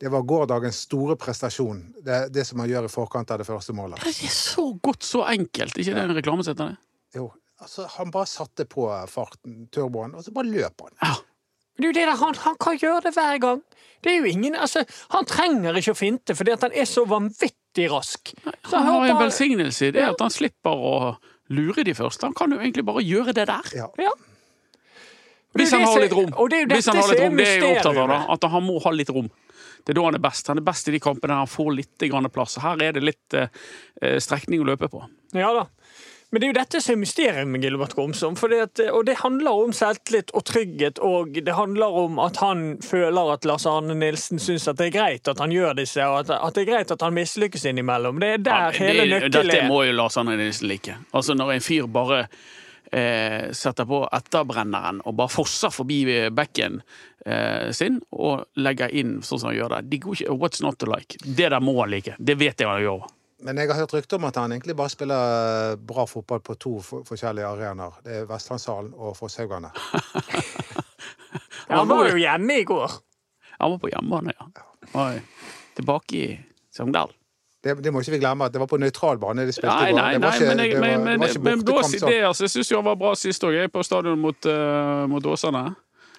det 0.00 0.12
var 0.12 0.26
gårsdagens 0.28 0.82
store 0.86 1.16
prestasjon. 1.20 1.80
Det, 2.04 2.18
det 2.34 2.44
som 2.46 2.60
han 2.62 2.70
gjør 2.70 2.88
i 2.88 2.92
forkant 2.92 3.32
av 3.34 3.40
det 3.40 3.48
første 3.48 3.76
målet. 3.76 4.02
Det 4.04 4.12
er 4.28 4.34
så 4.34 4.66
godt, 4.84 5.06
så 5.06 5.24
enkelt. 5.32 5.78
Ikke 5.80 5.96
det 5.96 6.04
en 6.04 6.16
reklamesetter, 6.18 6.74
det? 6.74 7.18
Jo, 7.18 7.30
altså, 7.62 7.88
han 7.96 8.12
bare 8.14 8.28
satte 8.30 8.68
på 8.68 8.88
farten, 9.10 9.64
turboen, 9.72 10.14
og 10.14 10.26
så 10.26 10.34
bare 10.36 10.52
løp 10.52 10.84
han. 10.86 10.98
Ja. 11.00 11.14
Er 11.74 11.90
det 11.90 12.04
der, 12.04 12.14
han, 12.20 12.36
han 12.38 12.56
kan 12.62 12.76
gjøre 12.78 13.00
det 13.08 13.14
hver 13.16 13.38
gang. 13.42 13.62
Det 14.04 14.12
er 14.12 14.20
jo 14.20 14.30
ingen, 14.30 14.54
altså, 14.54 14.84
Han 15.10 15.26
trenger 15.26 15.74
ikke 15.80 15.94
å 15.94 15.98
finte 15.98 16.36
fordi 16.38 16.52
at 16.54 16.62
han 16.68 16.74
er 16.76 16.86
så 16.86 17.02
vanvittig 17.08 17.88
rask. 17.90 18.30
Så 18.44 18.76
Han 18.76 18.86
har 18.86 19.06
en 19.08 19.22
velsignelse 19.24 19.88
i 19.88 19.94
det 19.96 20.04
at 20.06 20.20
han 20.22 20.30
slipper 20.30 20.70
å 20.70 20.94
lure 21.54 21.84
de 21.86 21.94
først. 21.96 22.22
Han 22.26 22.34
kan 22.36 22.52
jo 22.54 22.60
egentlig 22.60 22.84
bare 22.86 23.04
gjøre 23.04 23.34
det 23.36 23.46
der. 23.50 23.70
Ja. 23.76 23.88
Ja. 24.00 24.12
Hvis 25.54 25.70
han 25.70 25.84
har 25.86 26.00
litt 26.02 26.12
rom. 26.16 26.32
det 26.50 26.58
er 26.58 26.64
jo 26.64 26.68
Hvis 26.74 26.88
han 26.90 26.96
dette 26.98 27.06
har 27.06 27.12
litt 27.12 27.18
som 27.18 27.24
er 27.24 27.28
rom, 27.28 27.36
Det 27.38 27.46
er 27.46 27.60
jeg 27.60 27.76
opptatt 27.76 27.86
av. 27.86 27.94
da, 27.94 28.06
mysteriet. 28.18 28.44
At 28.44 28.50
han 28.50 28.64
må 28.66 28.78
ha 28.82 28.90
litt 28.90 29.10
rom. 29.14 29.28
Det 29.84 29.92
er 29.92 29.98
da 30.00 30.04
han 30.08 30.16
er 30.18 30.24
best. 30.24 30.48
Han 30.50 30.58
er 30.58 30.66
best 30.66 30.88
i 30.88 30.94
de 30.94 31.00
kampene 31.04 31.30
der 31.30 31.42
han 31.44 31.50
får 31.50 31.70
litt 31.76 32.32
plass. 32.32 32.56
Her 32.62 32.82
er 32.82 32.92
det 32.96 33.02
litt 33.04 33.34
eh, 33.34 34.18
strekning 34.18 34.60
å 34.64 34.68
løpe 34.72 34.88
på. 34.88 35.02
Ja 35.36 35.52
da. 35.52 35.66
Men 36.34 36.40
det 36.42 36.46
er 36.48 36.50
jo 36.50 36.54
dette 36.56 36.78
som 36.82 36.96
er 36.96 36.98
mysteriet 36.98 37.46
med 37.46 37.62
Gilbert 37.62 37.92
Komsom. 37.94 38.34
Og 38.34 39.04
det 39.06 39.14
handler 39.20 39.60
om 39.68 39.70
selvtillit 39.76 40.32
og 40.34 40.42
trygghet, 40.48 40.98
og 40.98 41.36
det 41.46 41.54
handler 41.54 41.94
om 42.00 42.18
at 42.18 42.40
han 42.42 42.64
føler 42.82 43.30
at 43.36 43.46
Lars 43.46 43.68
Arne 43.70 43.94
Nilsen 43.94 44.42
syns 44.42 44.66
at 44.66 44.80
det 44.80 44.88
er 44.88 44.96
greit 44.96 45.30
at 45.30 45.38
han 45.38 45.54
gjør 45.54 45.78
disse, 45.78 46.02
og 46.02 46.24
at, 46.24 46.32
at 46.34 46.58
det 46.58 46.64
er 46.64 46.70
greit 46.72 46.90
at 46.90 47.06
han 47.06 47.14
mislykkes 47.14 47.68
innimellom. 47.70 48.18
Det 48.18 48.32
er 48.32 48.42
der 48.50 48.66
Ja, 48.66 48.74
hele 48.82 49.06
nøkkelen 49.06 49.30
nøkkelen 49.30 49.38
Dette 49.52 49.62
er. 49.62 49.70
må 49.70 49.80
jo 49.86 49.94
Lars 49.94 50.18
Arne 50.18 50.34
Nilsen 50.42 50.72
like. 50.74 50.98
Altså 51.14 51.38
Når 51.38 51.54
en 51.54 51.64
fyr 51.70 51.86
bare 52.00 52.20
eh, 52.90 53.52
setter 53.54 53.86
på 53.94 54.02
etterbrenneren 54.18 55.04
og 55.06 55.14
bare 55.22 55.30
fosser 55.38 55.70
forbi 55.70 56.02
bekken 56.34 56.80
eh, 57.26 57.70
sin 57.70 58.02
og 58.10 58.48
legger 58.58 58.90
inn 58.90 59.20
sånn 59.22 59.38
som 59.38 59.52
han 59.52 59.60
gjør 59.60 59.76
det. 59.78 59.84
De 59.94 60.02
går 60.02 60.18
ikke, 60.18 60.34
What's 60.42 60.66
not 60.66 60.82
to 60.82 60.90
like? 60.90 61.22
Det 61.22 61.52
der 61.54 61.62
må 61.62 61.78
han 61.84 61.94
like. 61.94 62.18
Det 62.18 62.42
vet 62.42 62.58
jeg 62.58 62.74
han 62.74 62.82
gjør. 62.82 63.06
Men 63.42 63.58
jeg 63.58 63.68
har 63.68 63.80
hørt 63.82 63.94
rykter 63.94 64.16
om 64.20 64.24
at 64.28 64.36
han 64.38 64.52
egentlig 64.54 64.76
bare 64.78 64.92
spiller 64.92 65.76
bra 65.76 66.04
fotball 66.06 66.40
på 66.40 66.54
to 66.60 66.76
forskjellige 66.84 67.46
arenaer. 67.48 67.96
Det 68.04 68.20
er 68.20 68.28
Vestlandshallen 68.30 68.92
og 68.94 69.16
Fosshaugane. 69.18 69.72
Han 71.68 71.88
var 71.88 72.08
jo 72.10 72.16
hjemme 72.20 72.60
i 72.60 72.64
går. 72.68 72.92
Han 73.58 73.74
var 73.74 73.78
på 73.82 73.90
hjemmebane, 73.90 74.34
ja. 74.38 74.46
Oi. 75.00 75.18
Tilbake 75.74 76.16
i 76.16 76.26
Sogndal. 76.74 77.12
Det, 77.64 77.78
det 77.80 77.90
må 77.94 78.02
ikke 78.04 78.12
vi 78.12 78.20
glemme, 78.20 78.44
at 78.44 78.52
det 78.52 78.60
var 78.60 78.68
på 78.68 78.76
nøytral 78.76 79.16
bane 79.18 79.46
de 79.48 79.52
spilte 79.56 79.72
Nei, 79.72 79.88
i 79.88 79.94
går. 79.94 80.00
nei, 80.02 80.18
nei, 80.18 80.18
men, 80.20 80.60
jeg, 80.60 80.74
det 80.74 80.80
var- 80.80 80.84
men, 80.84 81.04
men, 81.06 81.20
var 81.22 81.30
ikke 81.32 81.42
men 81.46 81.64
det, 81.64 82.18
altså, 82.28 82.44
jeg 82.44 82.52
syns 82.52 82.72
han 82.76 82.84
var 82.84 82.98
bra 83.00 83.14
sist 83.16 83.46
òg, 83.48 83.56
på 83.72 83.84
stadion 83.86 84.20
mot, 84.20 84.50
uh, 84.50 85.06
mot 85.10 85.26
Åsane. 85.32 85.64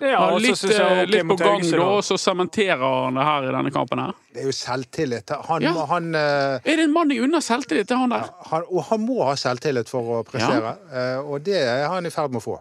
Ja, 0.01 0.19
og 0.33 0.41
litt, 0.43 0.59
jeg 0.59 0.75
okay, 0.75 1.05
litt 1.07 1.27
på 1.29 1.37
gang 1.39 1.61
da, 1.63 1.83
og 1.87 2.01
så 2.03 2.17
sementerer 2.19 2.81
han 2.83 3.15
det 3.15 3.23
her 3.23 3.45
i 3.47 3.53
denne 3.55 3.71
kampen 3.71 4.01
her. 4.03 4.17
Det 4.35 4.41
er 4.43 4.49
jo 4.49 4.55
selvtillit. 4.55 5.31
Han, 5.47 5.61
Ja. 5.63 5.85
han, 5.87 6.09
eh, 6.15 6.59
Er 6.65 6.75
det 6.75 6.83
en 6.89 6.93
mann 6.93 7.11
i 7.11 7.19
unna 7.23 7.39
selvtillit 7.39 7.87
til 7.87 7.97
han 7.97 8.09
der? 8.09 8.29
han, 8.51 8.63
og 8.67 8.83
han 8.89 9.05
må 9.05 9.23
ha 9.23 9.35
selvtillit 9.39 9.87
for 9.89 10.01
å 10.17 10.23
prestere, 10.27 10.75
eh, 10.91 11.19
og 11.23 11.43
det 11.43 11.61
er 11.61 11.87
han 11.87 12.05
i 12.05 12.09
ferd 12.09 12.31
med 12.31 12.41
å 12.41 12.43
få. 12.43 12.59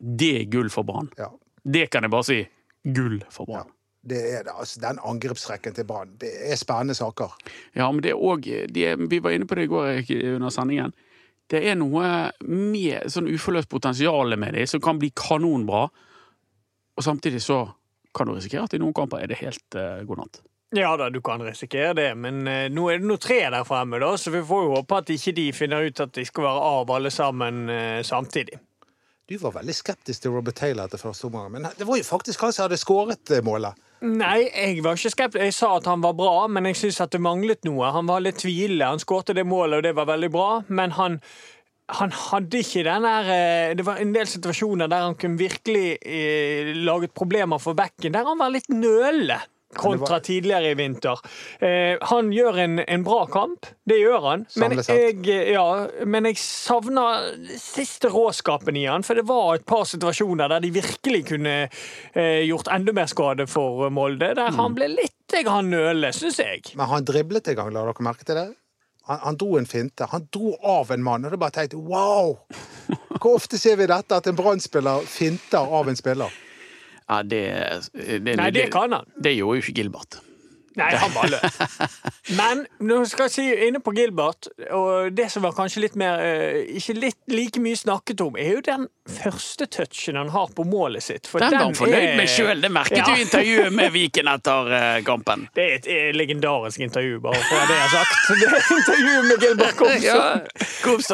Det 0.00 0.32
er 0.40 0.44
gull 0.50 0.68
for 0.68 0.82
Brann. 0.82 1.10
Ja. 1.18 1.30
Det 1.64 1.90
kan 1.90 2.02
jeg 2.02 2.10
bare 2.10 2.24
si. 2.24 2.48
Gull 2.84 3.22
for 3.30 3.46
Brann. 3.46 3.70
Det 4.06 4.18
er 4.34 4.42
det. 4.44 4.52
Altså, 4.52 4.80
den 4.80 4.98
angrepsrekken 4.98 5.74
til 5.74 5.84
Brann, 5.88 6.10
det 6.18 6.28
er 6.50 6.56
spennende 6.56 6.94
saker. 6.94 7.30
Ja, 7.74 7.90
men 7.90 8.02
det 8.02 8.10
er 8.12 8.20
òg 8.20 8.44
Vi 9.08 9.18
var 9.20 9.30
inne 9.30 9.46
på 9.46 9.54
det 9.54 9.64
i 9.64 9.66
går 9.70 10.34
under 10.36 10.50
sendingen. 10.50 10.92
Det 11.48 11.62
er 11.68 11.74
noe 11.76 12.30
med 12.40 13.06
sånn 13.12 13.28
uforløst 13.28 13.68
potensial 13.68 14.36
med 14.36 14.54
det, 14.54 14.68
som 14.68 14.80
kan 14.80 14.98
bli 14.98 15.10
kanonbra. 15.10 15.88
Og 16.96 17.04
samtidig 17.04 17.42
så 17.42 17.64
kan 18.14 18.28
du 18.28 18.34
risikere 18.36 18.66
at 18.68 18.74
i 18.76 18.82
noen 18.82 18.94
kamper 18.94 19.22
er 19.22 19.30
det 19.30 19.40
helt 19.42 19.78
uh, 19.78 20.02
god 20.06 20.24
natt. 20.24 20.42
Ja 20.74 20.96
da, 20.98 21.08
du 21.10 21.20
kan 21.22 21.42
risikere 21.42 21.94
det, 21.98 22.10
men 22.18 22.44
uh, 22.46 22.66
nå 22.70 22.88
er 22.90 23.02
det 23.02 23.08
nå 23.10 23.18
tre 23.22 23.40
der 23.50 23.66
fremme, 23.66 23.98
da, 24.02 24.12
så 24.18 24.32
vi 24.34 24.42
får 24.46 24.62
jo 24.66 24.76
håpe 24.76 25.00
at 25.02 25.10
ikke 25.14 25.34
de 25.36 25.48
finner 25.54 25.88
ut 25.88 26.04
at 26.04 26.14
de 26.14 26.26
skal 26.26 26.46
være 26.46 26.70
av 26.74 26.94
alle 26.94 27.10
sammen 27.14 27.66
uh, 27.70 28.02
samtidig. 28.06 28.60
Du 29.24 29.38
var 29.40 29.54
veldig 29.54 29.72
skeptisk 29.72 30.20
til 30.20 30.34
Robert 30.34 30.58
Taylor 30.60 30.84
etter 30.84 31.00
første 31.00 31.30
omgang, 31.30 31.48
men 31.54 31.66
det 31.78 31.86
var 31.88 31.96
jo 31.96 32.04
faktisk 32.04 32.42
han 32.44 32.52
som 32.52 32.66
hadde 32.66 32.76
skåret 32.76 33.32
målet. 33.46 33.80
Nei, 34.04 34.50
jeg 34.50 34.82
var 34.84 34.98
ikke 34.98 35.14
skeptisk. 35.14 35.40
Jeg 35.40 35.54
sa 35.56 35.70
at 35.78 35.86
han 35.88 36.02
var 36.04 36.12
bra, 36.18 36.44
men 36.52 36.68
jeg 36.68 36.76
syns 36.76 37.00
at 37.00 37.14
det 37.14 37.22
manglet 37.24 37.64
noe. 37.64 37.88
Han 37.94 38.10
var 38.10 38.20
litt 38.20 38.42
tvilende. 38.42 38.90
Han 38.90 39.00
skårte 39.00 39.32
det 39.32 39.46
målet, 39.48 39.78
og 39.78 39.86
det 39.86 39.94
var 39.96 40.10
veldig 40.10 40.30
bra, 40.34 40.48
men 40.68 40.92
han 40.98 41.16
han 41.92 42.12
hadde 42.16 42.62
ikke 42.64 42.84
den 42.86 43.04
der 43.04 43.26
eh, 43.28 43.72
Det 43.76 43.84
var 43.84 43.98
en 44.00 44.14
del 44.14 44.28
situasjoner 44.30 44.88
der 44.88 45.04
han 45.04 45.18
kunne 45.20 45.40
virkelig 45.40 45.98
eh, 46.00 46.72
laget 46.80 47.12
problemer 47.12 47.60
for 47.60 47.76
bekken, 47.76 48.14
der 48.14 48.24
han 48.24 48.40
var 48.40 48.54
litt 48.54 48.70
nølende 48.72 49.42
kontra 49.74 50.20
tidligere 50.22 50.70
i 50.70 50.74
vinter. 50.78 51.18
Eh, 51.58 51.96
han 52.10 52.30
gjør 52.32 52.58
en, 52.62 52.78
en 52.78 53.04
bra 53.06 53.24
kamp, 53.30 53.66
det 53.88 53.98
gjør 54.00 54.26
han. 54.28 54.44
Men 54.60 54.76
jeg, 54.78 55.18
ja, 55.50 55.66
men 56.06 56.28
jeg 56.30 56.38
savner 56.40 57.34
siste 57.60 58.10
råskapen 58.12 58.78
i 58.78 58.86
han, 58.86 59.02
for 59.06 59.18
det 59.18 59.26
var 59.28 59.58
et 59.58 59.66
par 59.68 59.82
situasjoner 59.88 60.52
der 60.54 60.64
de 60.64 60.72
virkelig 60.74 61.24
kunne 61.32 61.56
eh, 61.66 62.42
gjort 62.46 62.70
enda 62.74 62.94
mer 62.96 63.10
skade 63.10 63.48
for 63.50 63.88
Molde, 63.94 64.34
der 64.38 64.54
han 64.54 64.78
ble 64.78 64.92
litt 64.94 65.38
grann 65.44 65.72
nølende, 65.72 66.12
syns 66.14 66.38
jeg. 66.38 66.62
Men 66.78 66.90
han 66.92 67.06
driblet 67.08 67.50
en 67.50 67.58
gang, 67.58 67.74
la 67.74 67.88
dere 67.88 68.06
merke 68.06 68.26
til 68.28 68.38
det? 68.38 68.52
Han, 69.10 69.20
han 69.22 69.38
dro 69.40 69.58
en 69.58 69.66
finte. 69.68 70.08
Han 70.10 70.28
dro 70.32 70.54
av 70.62 70.92
en 70.94 71.02
mann, 71.04 71.24
og 71.24 71.34
da 71.34 71.40
bare 71.40 71.58
tenkte 71.58 71.80
wow! 71.80 72.36
Hvor 73.20 73.38
ofte 73.38 73.58
ser 73.60 73.78
vi 73.80 73.88
dette, 73.88 74.16
at 74.16 74.26
en 74.28 74.36
Brann-spiller 74.36 75.06
finter 75.08 75.64
av 75.78 75.88
en 75.88 75.96
spiller? 75.96 76.32
Ja, 77.04 77.22
det, 77.22 77.42
det, 77.92 78.36
Nei, 78.36 78.50
det 78.52 78.70
kan 78.72 78.92
han. 78.96 79.08
Det 79.16 79.34
gjorde 79.36 79.60
jo 79.60 79.64
ikke 79.64 79.76
Gilbert. 79.80 80.20
Nei, 80.76 80.88
han 80.98 81.12
bare 81.14 81.28
løp. 81.36 81.58
Men 82.38 82.64
nå 82.82 83.00
skal 83.06 83.28
jeg 83.28 83.34
si 83.34 83.44
inne 83.68 83.78
på 83.84 83.92
Gilbert, 83.94 84.48
og 84.74 85.12
det 85.14 85.28
som 85.30 85.44
var 85.46 85.52
kanskje 85.54 85.84
litt 85.84 85.94
mer 86.00 86.18
eh, 86.24 86.62
Ikke 86.80 86.96
litt 86.96 87.18
like 87.30 87.60
mye 87.62 87.76
snakket 87.78 88.22
om, 88.24 88.34
er 88.40 88.56
jo 88.56 88.62
den 88.66 88.86
første 89.04 89.66
touchen 89.68 90.16
han 90.16 90.30
har 90.32 90.48
på 90.56 90.64
målet 90.66 91.04
sitt. 91.04 91.28
Den 91.30 91.44
var 91.52 91.66
han 91.66 91.76
fornøyd 91.76 92.08
er- 92.08 92.16
med 92.18 92.30
sjøl. 92.32 92.60
Det 92.64 92.70
merket 92.72 92.98
Ja. 92.98 93.04
du 93.06 93.12
i 93.20 93.24
intervjuet 93.26 93.72
med 93.76 93.92
Viken 93.94 94.30
etter 94.32 94.72
eh, 94.78 94.98
kampen. 95.06 95.46
Det 95.56 95.64
er 95.68 95.74
et 95.78 95.86
eh, 95.92 96.10
legendarisk 96.16 96.80
intervju, 96.88 97.20
bare 97.24 97.38
for 97.44 97.68
det 97.70 97.76
jeg 97.78 97.84
har 97.84 97.94
sagt. 97.98 98.14
Det 98.40 98.48
er 98.48 98.76
intervju 98.78 99.16
med 99.28 99.44
Gilbert 99.46 99.76
Komsø 99.78 100.14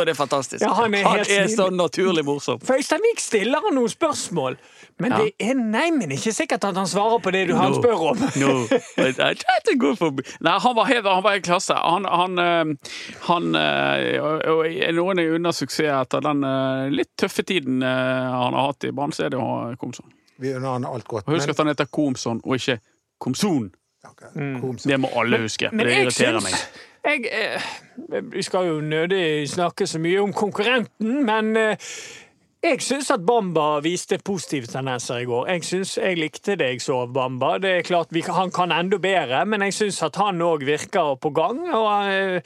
Ja, 0.00 0.04
det 0.04 0.14
er 0.14 0.18
fantastisk. 0.18 0.62
Ja, 0.64 0.72
han 0.78 0.94
er 0.94 1.04
han 1.04 1.20
er 1.26 1.48
så 1.52 1.68
naturlig 1.74 2.24
morsom. 2.24 2.60
For 2.64 2.78
Øystein 2.80 3.02
Vik 3.10 3.20
stiller 3.20 3.60
han 3.66 3.74
noen 3.76 3.90
spørsmål, 3.92 4.56
men 5.00 5.14
det 5.16 5.32
er 5.40 5.54
neimen 5.58 6.12
ikke 6.14 6.32
sikkert 6.36 6.64
at 6.68 6.76
han 6.78 6.88
svarer 6.88 7.18
på 7.24 7.32
det 7.34 7.46
du 7.48 7.54
han 7.58 7.74
spør 7.76 8.02
om. 8.12 8.24
No, 8.40 8.52
I 9.50 9.60
tried 9.62 9.66
to 9.66 9.74
go 9.78 10.10
Nei, 10.40 10.58
han 10.60 10.76
var 10.76 10.84
helt 10.84 11.06
han 11.06 11.22
var 11.22 11.34
i 11.34 11.40
klasse. 11.40 11.74
Han, 11.74 12.04
han, 12.04 12.38
eh, 12.38 12.94
han 13.26 13.54
eh, 13.58 14.92
Noen 14.94 15.18
er 15.18 15.34
unna 15.34 15.52
suksess 15.52 15.90
etter 15.90 16.22
den 16.24 16.44
eh, 16.46 16.86
litt 16.94 17.12
tøffe 17.18 17.42
tiden 17.46 17.82
han 17.82 18.54
har 18.54 18.70
hatt 18.70 18.86
i 18.86 18.92
Brann, 18.94 19.12
så 19.12 19.26
er 19.26 19.34
det 19.34 19.42
Komson. 19.80 20.12
Vi 20.40 20.54
unner 20.54 20.78
han 20.78 20.86
alt 20.88 21.08
godt. 21.08 21.28
Husk 21.28 21.46
men... 21.46 21.54
at 21.54 21.64
han 21.64 21.72
heter 21.72 21.90
Komson 21.90 22.40
og 22.44 22.56
ikke 22.56 22.78
Komson. 23.20 23.70
Okay. 24.10 24.60
Komsom. 24.60 24.88
Det 24.88 25.00
må 25.00 25.10
alle 25.20 25.42
huske. 25.42 25.68
Men 25.72 25.86
det 25.86 25.92
jeg 25.92 26.06
irriterer 26.06 26.40
syns 26.40 26.48
meg. 26.48 26.86
jeg, 27.04 27.24
eh, 27.32 28.32
Vi 28.32 28.42
skal 28.42 28.66
jo 28.66 28.80
nødig 28.80 29.48
snakke 29.48 29.86
så 29.86 29.98
mye 29.98 30.22
om 30.22 30.32
konkurrenten, 30.32 31.24
men 31.26 31.56
eh, 31.56 31.76
jeg 32.62 32.82
syns 32.84 33.10
at 33.14 33.22
Bamba 33.26 33.78
viste 33.84 34.18
positive 34.24 34.66
tendenser 34.68 35.22
i 35.22 35.28
går. 35.28 35.46
Jeg 35.54 35.64
synes 35.64 35.94
jeg 35.96 36.18
likte 36.20 36.58
det 36.60 36.72
jeg 36.74 36.82
så 36.84 36.98
av 37.06 37.14
Bamba. 37.16 37.54
Det 37.62 37.70
er 37.78 37.86
klart 37.88 38.12
vi, 38.12 38.20
Han 38.26 38.50
kan 38.52 38.72
enda 38.72 38.98
bedre, 39.00 39.44
men 39.48 39.62
jeg 39.68 39.72
syns 39.78 40.02
at 40.04 40.16
han 40.20 40.42
òg 40.44 40.66
virker 40.68 41.16
på 41.20 41.30
gang. 41.32 41.62
og 41.72 42.10
eh, 42.12 42.40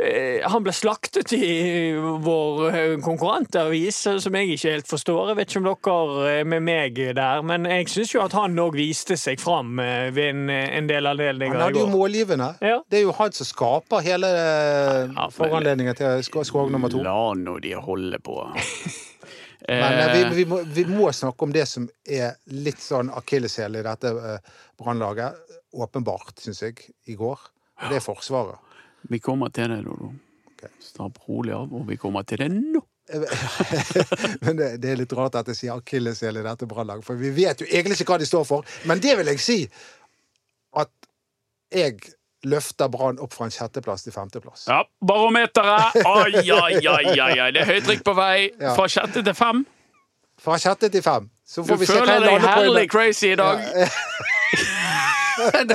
eh, 0.00 0.40
han 0.44 0.64
ble 0.64 0.72
slaktet 0.72 1.32
i 1.36 1.92
vår 1.96 2.62
eh, 2.70 2.94
konkurrentavis, 3.04 3.98
som 4.24 4.34
jeg 4.40 4.56
ikke 4.56 4.72
helt 4.72 4.88
forstår. 4.88 5.28
Jeg 5.32 5.36
vet 5.42 5.52
ikke 5.52 5.62
om 5.62 5.68
dere 5.68 6.32
er 6.40 6.44
med 6.48 6.64
meg 6.66 7.00
der, 7.16 7.42
men 7.44 7.64
jeg 7.68 7.88
syns 7.92 8.14
jo 8.14 8.22
at 8.24 8.32
han 8.36 8.56
òg 8.60 8.76
viste 8.80 9.16
seg 9.20 9.40
fram 9.40 9.78
eh, 9.84 10.08
ved 10.16 10.32
en, 10.32 10.48
en 10.50 10.88
del 10.88 11.04
Han 11.04 11.12
anledninger 11.12 11.52
i 11.52 11.56
går. 11.56 11.60
Han 11.60 11.74
hadde 11.74 11.84
jo 11.84 11.92
målgivende. 11.92 12.50
Ja. 12.64 12.78
Det 12.90 13.02
er 13.02 13.04
jo 13.08 13.12
han 13.20 13.32
som 13.36 13.48
skaper 13.52 14.00
hele 14.06 14.32
Ja, 15.12 15.28
foranledningen 15.28 15.94
til 16.00 16.24
sk- 16.24 16.44
skog 16.48 16.72
nummer 16.72 16.88
to. 16.92 17.04
La 17.04 17.18
nå 17.36 17.58
de 17.64 17.74
holde 17.76 18.18
på. 18.24 18.40
Men 19.68 19.98
eh, 19.98 20.12
vi, 20.12 20.22
Eh, 20.26 20.32
vi, 20.32 20.44
må, 20.46 20.62
vi 20.62 20.84
må 20.84 21.12
snakke 21.12 21.44
om 21.44 21.52
det 21.52 21.66
som 21.66 21.88
er 22.04 22.36
litt 22.52 22.80
sånn 22.82 23.10
akilleshæl 23.14 23.78
i 23.78 23.84
dette 23.86 24.12
eh, 24.12 24.50
brannlaget. 24.78 25.38
Åpenbart, 25.76 26.38
syns 26.40 26.62
jeg, 26.62 26.80
i 27.10 27.16
går. 27.18 27.40
Og 27.82 27.90
det 27.90 27.98
er 27.98 28.04
Forsvaret. 28.04 28.76
vi 29.10 29.20
kommer 29.20 29.52
til 29.54 29.70
det, 29.70 29.82
Dodo. 29.84 30.12
Okay. 30.52 30.72
Stapp 30.80 31.18
rolig 31.28 31.52
av, 31.52 31.72
og 31.72 31.84
vi 31.88 31.98
kommer 32.00 32.24
til 32.24 32.40
det 32.40 32.48
nå. 32.52 32.82
Men 34.42 34.56
det, 34.58 34.70
det 34.82 34.90
er 34.90 34.98
litt 34.98 35.12
rart 35.14 35.36
at 35.38 35.50
jeg 35.52 35.60
sier 35.60 35.76
akilleshæl 35.76 36.40
i 36.40 36.46
dette 36.46 36.66
brannlaget, 36.66 37.06
for 37.06 37.20
vi 37.20 37.30
vet 37.36 37.60
jo 37.62 37.68
egentlig 37.68 38.00
ikke 38.00 38.14
hva 38.14 38.22
de 38.22 38.28
står 38.28 38.46
for. 38.48 38.78
Men 38.88 39.02
det 39.04 39.14
vil 39.20 39.30
jeg 39.34 39.42
si 39.44 39.58
at 40.76 40.92
jeg 41.72 42.00
løfter 42.46 42.88
Brann 42.92 43.18
opp 43.22 43.32
fra 43.34 43.48
en 43.48 43.54
sjetteplass 43.54 44.04
til 44.06 44.14
femteplass. 44.14 44.66
Ja, 44.70 44.82
barometeret! 45.02 45.96
Ai, 46.06 46.42
ai, 46.50 46.78
ai, 46.86 47.38
ai. 47.40 47.50
Det 47.56 47.62
er 47.64 47.70
høytrykk 47.72 48.04
på 48.06 48.14
vei. 48.18 48.50
Ja. 48.60 48.74
Fra 48.78 48.86
sjette 48.92 49.22
til 49.26 49.34
fem. 49.34 49.64
Fra 50.42 50.58
sjette 50.62 50.90
til 50.92 51.02
fem. 51.02 51.26
Så 51.46 51.62
Du 51.66 51.74
vi 51.78 51.86
se 51.86 51.94
hva 51.94 52.00
føler 52.04 52.12
jeg 52.12 52.22
deg 52.22 52.32
lander 52.32 52.46
på. 52.46 52.52
i- 52.52 52.64
herlig 52.66 52.90
crazy 52.92 53.32
i 53.32 53.36
dag. 53.38 53.60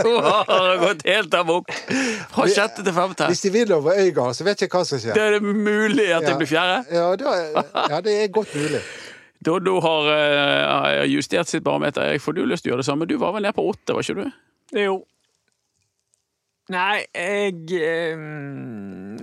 Nå 0.03 0.13
har 0.47 0.67
det 0.71 0.77
gått 0.81 1.03
helt 1.07 1.33
amok. 1.37 1.71
Fra 2.33 2.47
sjette 2.49 2.83
til 2.85 2.93
femte. 2.95 3.27
Hvis 3.31 3.43
de 3.45 3.51
vinner 3.53 3.77
over 3.77 3.99
Øygard, 4.01 4.35
så 4.37 4.45
vet 4.47 4.61
jeg 4.65 4.71
hva 4.73 4.81
som 4.87 4.99
skjer. 5.01 5.15
Det 5.17 5.21
er 5.27 5.37
det 5.37 5.43
mulig 5.45 6.07
at 6.15 6.25
det 6.25 6.33
Ja. 6.33 6.37
blir 6.39 6.49
fjerde. 6.49 6.77
Ja, 6.91 7.07
da, 7.15 7.35
ja, 7.95 8.01
det 8.01 8.15
er 8.23 8.27
godt 8.33 8.55
mulig. 8.57 8.81
Doddo 9.41 9.79
har 9.81 10.09
uh, 10.11 11.05
justert 11.09 11.49
sitt 11.49 11.63
barometer. 11.65 12.03
Erik, 12.11 12.21
får 12.21 12.35
du 12.37 12.43
lyst 12.45 12.61
til 12.63 12.71
å 12.71 12.75
gjøre 12.75 12.83
det 12.83 12.89
samme? 12.91 13.07
Du 13.09 13.15
var 13.17 13.31
vel 13.33 13.41
nede 13.47 13.55
på 13.57 13.63
åtte, 13.71 13.95
var 13.97 14.05
ikke 14.05 14.21
du? 14.27 14.35
Jo. 14.77 14.99
Nei, 16.69 17.05
jeg 17.15 17.55
eh, 17.81 18.21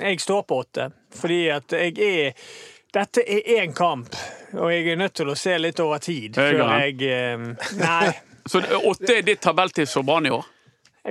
Jeg 0.02 0.20
står 0.20 0.42
på 0.42 0.58
åtte. 0.64 0.90
Fordi 1.14 1.40
at 1.54 1.72
jeg 1.72 1.94
er 1.98 2.50
Dette 2.94 3.20
er 3.20 3.60
én 3.60 3.74
kamp, 3.76 4.14
og 4.56 4.70
jeg 4.72 4.86
er 4.88 4.96
nødt 4.96 5.12
til 5.20 5.28
å 5.28 5.34
se 5.36 5.52
litt 5.60 5.80
over 5.84 6.00
tid 6.00 6.38
før 6.40 6.62
jeg 6.80 7.02
eh, 7.04 7.42
Nei, 7.78 8.12
Så 8.50 8.62
åtte 8.64 9.18
er 9.18 9.26
ditt 9.26 9.42
tabelltips 9.44 9.92
for 9.98 10.08
Brann 10.08 10.26
i 10.26 10.32
år? 10.32 10.46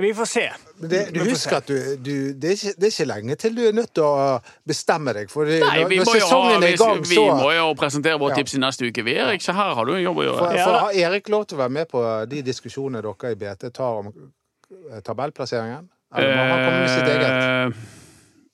vi 0.02 0.14
får 0.14 0.26
se. 0.26 0.54
Det, 0.78 1.10
du 1.14 1.20
husker 1.26 1.58
at 1.58 1.68
du, 1.68 1.96
du 1.98 2.34
det, 2.34 2.52
er 2.52 2.54
ikke, 2.54 2.74
det 2.78 2.86
er 2.86 2.92
ikke 2.92 3.06
lenge 3.10 3.36
til 3.42 3.56
du 3.58 3.64
er 3.66 3.74
nødt 3.74 3.94
til 3.98 4.06
å 4.06 4.38
bestemme 4.68 5.14
deg. 5.18 5.32
For 5.32 5.50
Nei, 5.50 5.58
når, 5.64 5.90
vi 5.90 5.98
når 5.98 6.06
må, 6.06 6.16
jo 6.20 6.28
ha, 6.30 6.42
vi, 6.62 6.70
i 6.70 6.78
gang, 6.78 7.02
vi 7.02 7.18
så 7.18 7.26
må 7.40 7.52
jo 7.56 7.68
presentere 7.80 8.20
vårt 8.22 8.36
Ja. 8.36 8.42
tips 8.44 8.58
i 8.58 8.62
neste 8.62 8.92
uke, 8.92 9.06
vi, 9.08 9.16
Erik. 9.18 9.42
Så 9.42 9.56
her 9.58 9.74
har 9.74 9.90
du 9.90 9.96
en 9.96 10.04
jobb 10.04 10.22
å 10.22 10.28
gjøre. 10.28 10.38
for, 10.44 10.60
for. 10.62 10.80
Har 10.86 11.00
Erik 11.02 11.32
lov 11.34 11.48
til 11.50 11.58
å 11.58 11.64
være 11.64 11.76
med 11.80 11.90
på 11.90 12.04
de 12.30 12.44
diskusjonene 12.46 13.02
dere 13.06 13.34
i 13.34 13.40
BT 13.42 13.70
tar 13.74 14.02
om 14.04 14.12
eh, 14.14 15.02
tabellplasseringen? 15.08 15.90
Eller? 16.16 17.66
Eh, 17.68 17.72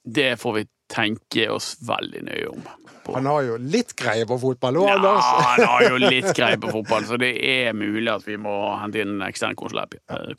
Det 0.03 0.39
får 0.39 0.53
vi 0.53 0.65
tenke 0.93 1.49
oss 1.49 1.75
veldig 1.87 2.23
nøye 2.27 2.47
om. 2.51 2.63
på. 3.03 3.13
Han 3.15 3.25
har 3.25 3.41
jo 3.43 3.57
litt 3.57 3.93
greie 3.99 4.25
på 4.27 4.37
fotball 4.39 4.77
òg, 4.79 4.87
Ja, 4.87 5.13
han 5.19 5.63
har 5.67 5.81
jo 5.89 5.97
litt 6.11 6.29
greie 6.37 6.57
på 6.57 6.69
fotball, 6.71 7.03
så 7.07 7.17
det 7.19 7.33
er 7.43 7.73
mulig 7.75 8.07
at 8.11 8.23
vi 8.27 8.37
må 8.39 8.53
hente 8.79 9.01
inn 9.03 9.17
ekstern 9.25 9.55
konsulent. 9.59 9.95
eh, 10.09 10.33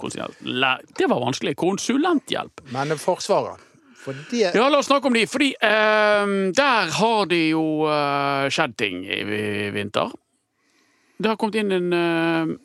Det 0.96 1.08
var 1.10 1.20
vanskelig. 1.20 1.56
Konsulenthjelp. 1.56 2.60
Men 2.72 2.88
Forsvaret 2.96 3.60
For 4.04 4.12
det 4.30 4.54
Ja, 4.54 4.68
la 4.68 4.78
oss 4.78 4.86
snakke 4.88 5.06
om 5.08 5.14
de, 5.16 5.24
fordi 5.26 5.54
eh, 5.60 6.52
der 6.56 6.90
har 6.98 7.26
det 7.26 7.50
jo 7.50 7.84
eh, 7.88 8.48
skjedd 8.52 8.76
ting 8.76 9.04
i, 9.04 9.20
i 9.22 9.70
vinter. 9.72 10.12
Det 11.18 11.28
har 11.30 11.36
kommet 11.40 11.54
inn 11.56 11.72
en 11.72 11.92
eh, 11.96 12.56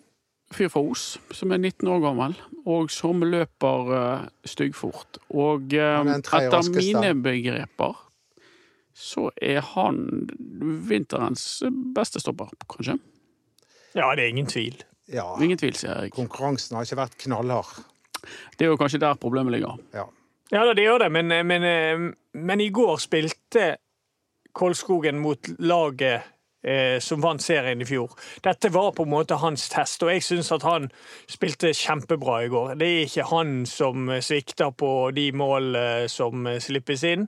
fyr 0.56 0.68
fra 0.74 0.82
Os 0.82 1.18
som 1.32 1.52
er 1.56 1.60
19 1.62 1.88
år 1.88 2.02
gammel, 2.04 2.36
og 2.70 2.92
som 2.94 3.24
løper 3.26 3.90
uh, 3.90 4.28
styggfort. 4.46 5.22
Og 5.34 5.72
tre 5.74 6.44
etter 6.46 6.70
mine 6.76 7.16
begreper 7.24 7.98
så 9.00 9.30
er 9.42 9.62
han 9.64 10.28
vinterens 10.90 11.64
beste 11.96 12.20
stopper, 12.20 12.52
kanskje. 12.68 12.98
Ja, 13.96 14.12
det 14.16 14.26
er 14.26 14.34
ingen 14.34 14.50
tvil. 14.50 14.76
Ja, 15.10 15.26
Ingen 15.42 15.58
tvil, 15.58 15.74
sier 15.74 16.04
jeg. 16.04 16.12
konkurransen 16.14 16.76
har 16.78 16.86
ikke 16.86 17.00
vært 17.00 17.16
knallhard. 17.24 17.80
Det 18.58 18.68
er 18.68 18.74
jo 18.74 18.78
kanskje 18.78 19.00
der 19.02 19.18
problemet 19.18 19.56
ligger. 19.56 19.80
Ja. 19.96 20.06
Ja 20.52 20.66
det 20.74 20.84
gjør 20.84 21.06
det, 21.06 21.12
men, 21.14 21.32
men, 21.48 21.64
eh, 21.64 22.04
men 22.34 22.62
i 22.62 22.70
går 22.74 22.98
spilte 23.02 23.78
Kolskogen 24.54 25.20
mot 25.22 25.50
laget 25.62 26.26
som 27.00 27.22
vant 27.24 27.42
serien 27.42 27.80
i 27.82 27.88
fjor. 27.88 28.12
Dette 28.44 28.70
var 28.74 28.92
på 28.92 29.06
en 29.06 29.14
måte 29.14 29.38
hans 29.40 29.70
test, 29.72 30.04
og 30.04 30.12
jeg 30.12 30.26
syns 30.26 30.52
at 30.52 30.66
han 30.68 30.90
spilte 31.30 31.72
kjempebra 31.76 32.44
i 32.46 32.50
går. 32.52 32.74
Det 32.80 32.88
er 32.90 33.06
ikke 33.08 33.28
han 33.32 33.64
som 33.70 34.10
eh, 34.10 34.22
svikter 34.24 34.74
på 34.76 35.12
de 35.16 35.30
mål 35.36 35.76
eh, 35.80 36.06
som 36.12 36.48
eh, 36.48 36.60
slippes 36.64 37.04
inn. 37.08 37.28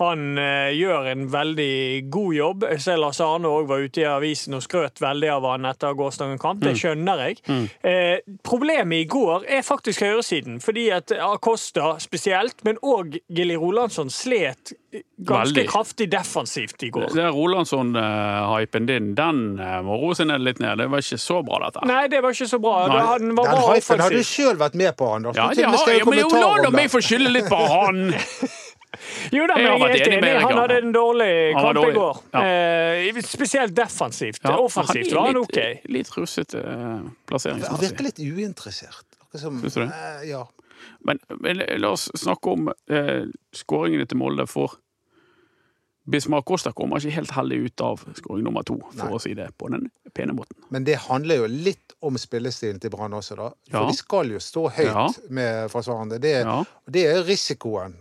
Han 0.00 0.38
eh, 0.40 0.72
gjør 0.76 1.10
en 1.12 1.26
veldig 1.32 2.10
god 2.12 2.34
jobb. 2.34 2.66
Ser 2.80 3.00
Lars 3.00 3.20
Arne 3.20 3.50
òg 3.50 3.68
var 3.70 3.84
ute 3.84 4.02
i 4.02 4.08
avisen 4.08 4.56
og 4.56 4.64
skrøt 4.64 5.02
veldig 5.02 5.32
av 5.34 5.48
han 5.50 5.68
etter 5.68 5.96
gårsdagens 5.98 6.42
kamp. 6.42 6.62
Det 6.64 6.74
skjønner 6.80 7.26
jeg. 7.26 7.40
Eh, 7.84 8.18
problemet 8.44 9.04
i 9.04 9.10
går 9.10 9.46
er 9.58 9.66
faktisk 9.66 10.04
høyresiden, 10.06 10.60
fordi 10.64 10.88
at 10.96 11.12
Acosta 11.22 11.96
spesielt, 12.02 12.64
men 12.64 12.80
òg 12.82 13.18
Gilly 13.28 13.58
Rolandsson 13.60 14.10
slet 14.12 14.74
ganske 15.28 15.54
Veldig. 15.54 15.64
kraftig 15.70 16.06
defensivt 16.12 16.82
i 16.82 16.90
går. 16.94 17.08
Det 17.16 17.28
Rolandsson-hypen 17.34 18.86
din, 18.88 19.14
den 19.18 19.42
eh, 19.60 19.78
må 19.86 19.98
roe 20.00 20.16
seg 20.18 20.28
ned 20.30 20.42
litt 20.46 20.60
ned. 20.62 20.78
Det 20.82 20.88
var 20.92 21.02
ikke 21.04 21.18
så 21.20 21.40
bra, 21.46 21.60
dette. 21.66 21.86
Nei, 21.88 22.02
det 22.12 22.22
var 22.24 22.34
ikke 22.36 22.48
så 22.50 22.60
bra. 22.62 22.74
Nei. 22.90 23.00
Han 23.12 23.34
var 23.38 23.52
Den 23.52 23.62
hypen 23.68 24.04
har 24.06 24.16
du 24.18 24.22
sjøl 24.26 24.60
vært 24.60 24.76
med 24.78 24.96
på, 24.98 25.08
Anders. 25.16 25.36
Ja, 25.38 25.48
det 25.54 25.66
har 25.68 25.92
jeg, 25.92 26.06
men 26.08 26.22
la 26.32 26.52
da 26.62 26.70
meg 26.74 26.86
det. 26.88 26.92
få 26.96 27.02
skylde 27.04 27.32
litt 27.38 27.48
på 27.52 27.62
han! 27.72 28.04
Jo 29.32 29.46
da, 29.48 29.54
men 29.56 29.64
jeg, 29.64 29.72
jeg 29.72 29.88
er 29.88 29.92
helt 29.96 30.08
enig 30.12 30.16
enig. 30.28 30.40
Han 30.44 30.58
hadde 30.60 30.74
en 30.82 30.90
dårlig 30.92 31.28
Han 31.56 31.64
kamp 31.64 31.86
i 31.88 31.92
går. 31.96 32.18
Ja. 32.34 32.40
Eh, 33.08 33.20
spesielt 33.24 33.72
defensivt. 33.74 34.42
Ja, 34.44 34.58
Offensivt 34.60 35.14
var 35.16 35.30
han 35.30 35.38
OK. 35.40 35.56
Litt 35.96 36.10
russete 36.12 36.60
eh, 36.60 36.74
Han 36.76 37.06
plasseringsmessig. 37.30 37.86
virker 37.88 38.08
litt 38.10 38.20
uinteressert. 38.20 39.06
Syns 39.32 39.78
du 39.78 39.80
det? 39.80 39.88
eh, 39.88 40.26
Ja. 40.34 40.42
Men, 41.08 41.18
men 41.40 41.62
la 41.80 41.94
oss 41.96 42.10
snakke 42.20 42.52
om 42.52 42.68
eh, 42.92 43.24
skåringene 43.56 44.04
til 44.12 44.20
Molde. 44.20 44.44
For 44.50 44.76
Bismar 46.04 46.42
Costa 46.42 46.72
kommer 46.72 46.98
ikke 46.98 47.14
helt 47.14 47.30
heldig 47.30 47.58
ut 47.66 47.80
av 47.80 48.00
skåring 48.18 48.42
nummer 48.44 48.62
to, 48.66 48.78
for 48.90 49.04
Nei. 49.06 49.14
å 49.14 49.20
si 49.22 49.34
det 49.38 49.50
på 49.56 49.68
den 49.70 49.88
pene 50.14 50.32
måten. 50.34 50.56
Men 50.70 50.84
det 50.84 50.96
handler 51.08 51.36
jo 51.44 51.46
litt 51.46 51.94
om 52.02 52.18
spillestilen 52.18 52.80
til 52.82 52.90
Brann 52.90 53.12
også, 53.14 53.36
da. 53.36 53.50
For 53.70 53.78
Ja. 53.80 53.86
de 53.86 53.94
skal 53.94 54.30
jo 54.34 54.38
stå 54.38 54.68
høyt 54.70 54.86
Ja. 54.92 55.08
med 55.30 55.70
forsvarende. 55.70 56.18
Det, 56.20 56.42
Ja. 56.44 56.64
det 56.90 57.06
er 57.06 57.22
risikoen 57.22 57.94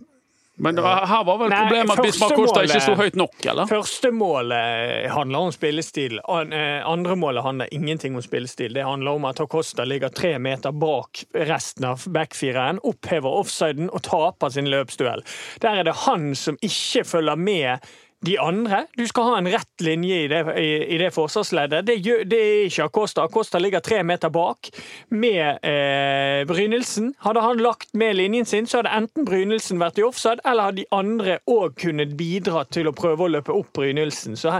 Men 0.61 0.75
var, 0.75 1.05
her 1.09 1.23
var 1.25 1.37
vel 1.41 1.53
problemet 1.53 1.99
at 1.99 2.05
Bismar 2.05 2.33
Kosta 2.37 2.61
ikke 2.67 2.81
sto 2.83 2.93
høyt 2.99 3.15
nok, 3.17 3.37
eller? 3.49 3.69
Første 3.69 4.11
målet 4.13 5.07
handler 5.09 5.47
om 5.47 5.53
spillestil. 5.55 6.19
Eh, 6.21 6.81
Andre 6.85 7.15
målet 7.17 7.45
handler 7.45 7.73
ingenting 7.73 8.15
om 8.15 8.21
spillestil. 8.21 8.75
Det 8.77 8.85
handler 8.85 9.17
om 9.17 9.25
at 9.25 9.41
Acosta 9.41 9.87
ligger 9.89 10.13
tre 10.13 10.35
meter 10.39 10.71
bak 10.71 11.23
resten 11.33 11.89
av 11.89 12.05
backfireren, 12.13 12.81
opphever 12.85 13.41
offsiden 13.41 13.89
og 13.89 14.05
taper 14.05 14.53
sin 14.53 14.69
løpsduell. 14.69 15.25
Der 15.65 15.81
er 15.81 15.89
det 15.89 15.97
han 16.05 16.31
som 16.37 16.61
ikke 16.61 17.07
følger 17.09 17.41
med 17.41 17.91
de 18.25 18.35
andre. 18.37 18.83
Du 18.97 19.01
skal 19.09 19.23
ha 19.31 19.37
en 19.39 19.47
rett 19.49 19.81
linje 19.81 20.17
i 20.23 20.27
det, 20.29 20.41
i, 20.61 20.67
i 20.93 20.97
det 21.01 21.07
forsvarsleddet. 21.15 21.85
Det, 21.87 21.95
gjør, 22.05 22.19
det 22.29 22.39
er 22.41 22.65
ikke 22.67 22.85
Acosta. 22.85 23.23
Acosta 23.25 23.57
ligger 23.61 23.81
tre 23.81 24.03
meter 24.05 24.29
bak 24.29 24.69
med 25.09 25.57
eh, 25.65 26.43
Brynildsen. 26.49 27.13
Hadde 27.25 27.41
han 27.41 27.63
lagt 27.65 27.93
med 27.97 28.15
linjen 28.19 28.45
sin, 28.45 28.67
så 28.69 28.81
hadde 28.81 28.93
enten 28.99 29.25
Brynildsen 29.25 29.81
vært 29.81 29.97
i 29.97 30.05
offside, 30.05 30.43
eller 30.45 30.69
hadde 30.69 30.83
de 30.83 30.87
andre 30.93 31.39
òg 31.49 31.73
kunnet 31.81 32.13
bidra 32.19 32.63
til 32.69 32.91
å 32.91 32.95
prøve 32.97 33.25
å 33.25 33.31
løpe 33.39 33.55
opp 33.57 33.73
Brynildsen. 33.79 34.37
Så, 34.37 34.53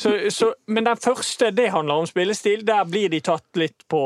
så, 0.00 0.16
så, 0.32 0.52
men 0.72 0.88
den 0.88 0.96
første, 1.04 1.52
det 1.52 1.68
handler 1.76 2.02
om 2.06 2.08
spillestil. 2.08 2.64
Der 2.68 2.88
blir 2.88 3.12
de 3.12 3.20
tatt 3.28 3.60
litt 3.60 3.84
på, 3.92 4.02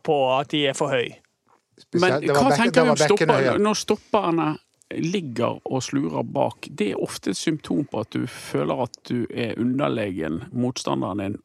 på 0.00 0.20
at 0.38 0.52
de 0.56 0.64
er 0.72 0.78
for 0.78 0.96
høy. 0.96 1.12
Men 1.12 2.08
Spesielt- 2.08 2.24
Men 2.32 2.36
hva 2.40 2.56
tenker 2.56 2.86
du 2.86 2.90
om 2.90 2.96
stopperne? 2.96 3.58
når 3.60 3.76
stopperne 3.84 4.46
ligger 4.94 5.58
og 5.64 5.82
slurer 5.82 6.22
bak? 6.22 6.68
Det 6.70 6.92
er 6.92 7.02
ofte 7.02 7.32
et 7.32 7.38
symptom 7.38 7.84
på 7.90 8.04
at 8.04 8.12
du 8.14 8.26
føler 8.30 8.86
at 8.86 9.00
du 9.08 9.26
er 9.30 9.58
underlegen 9.60 10.44
motstanderen 10.52 11.22
din 11.22 11.40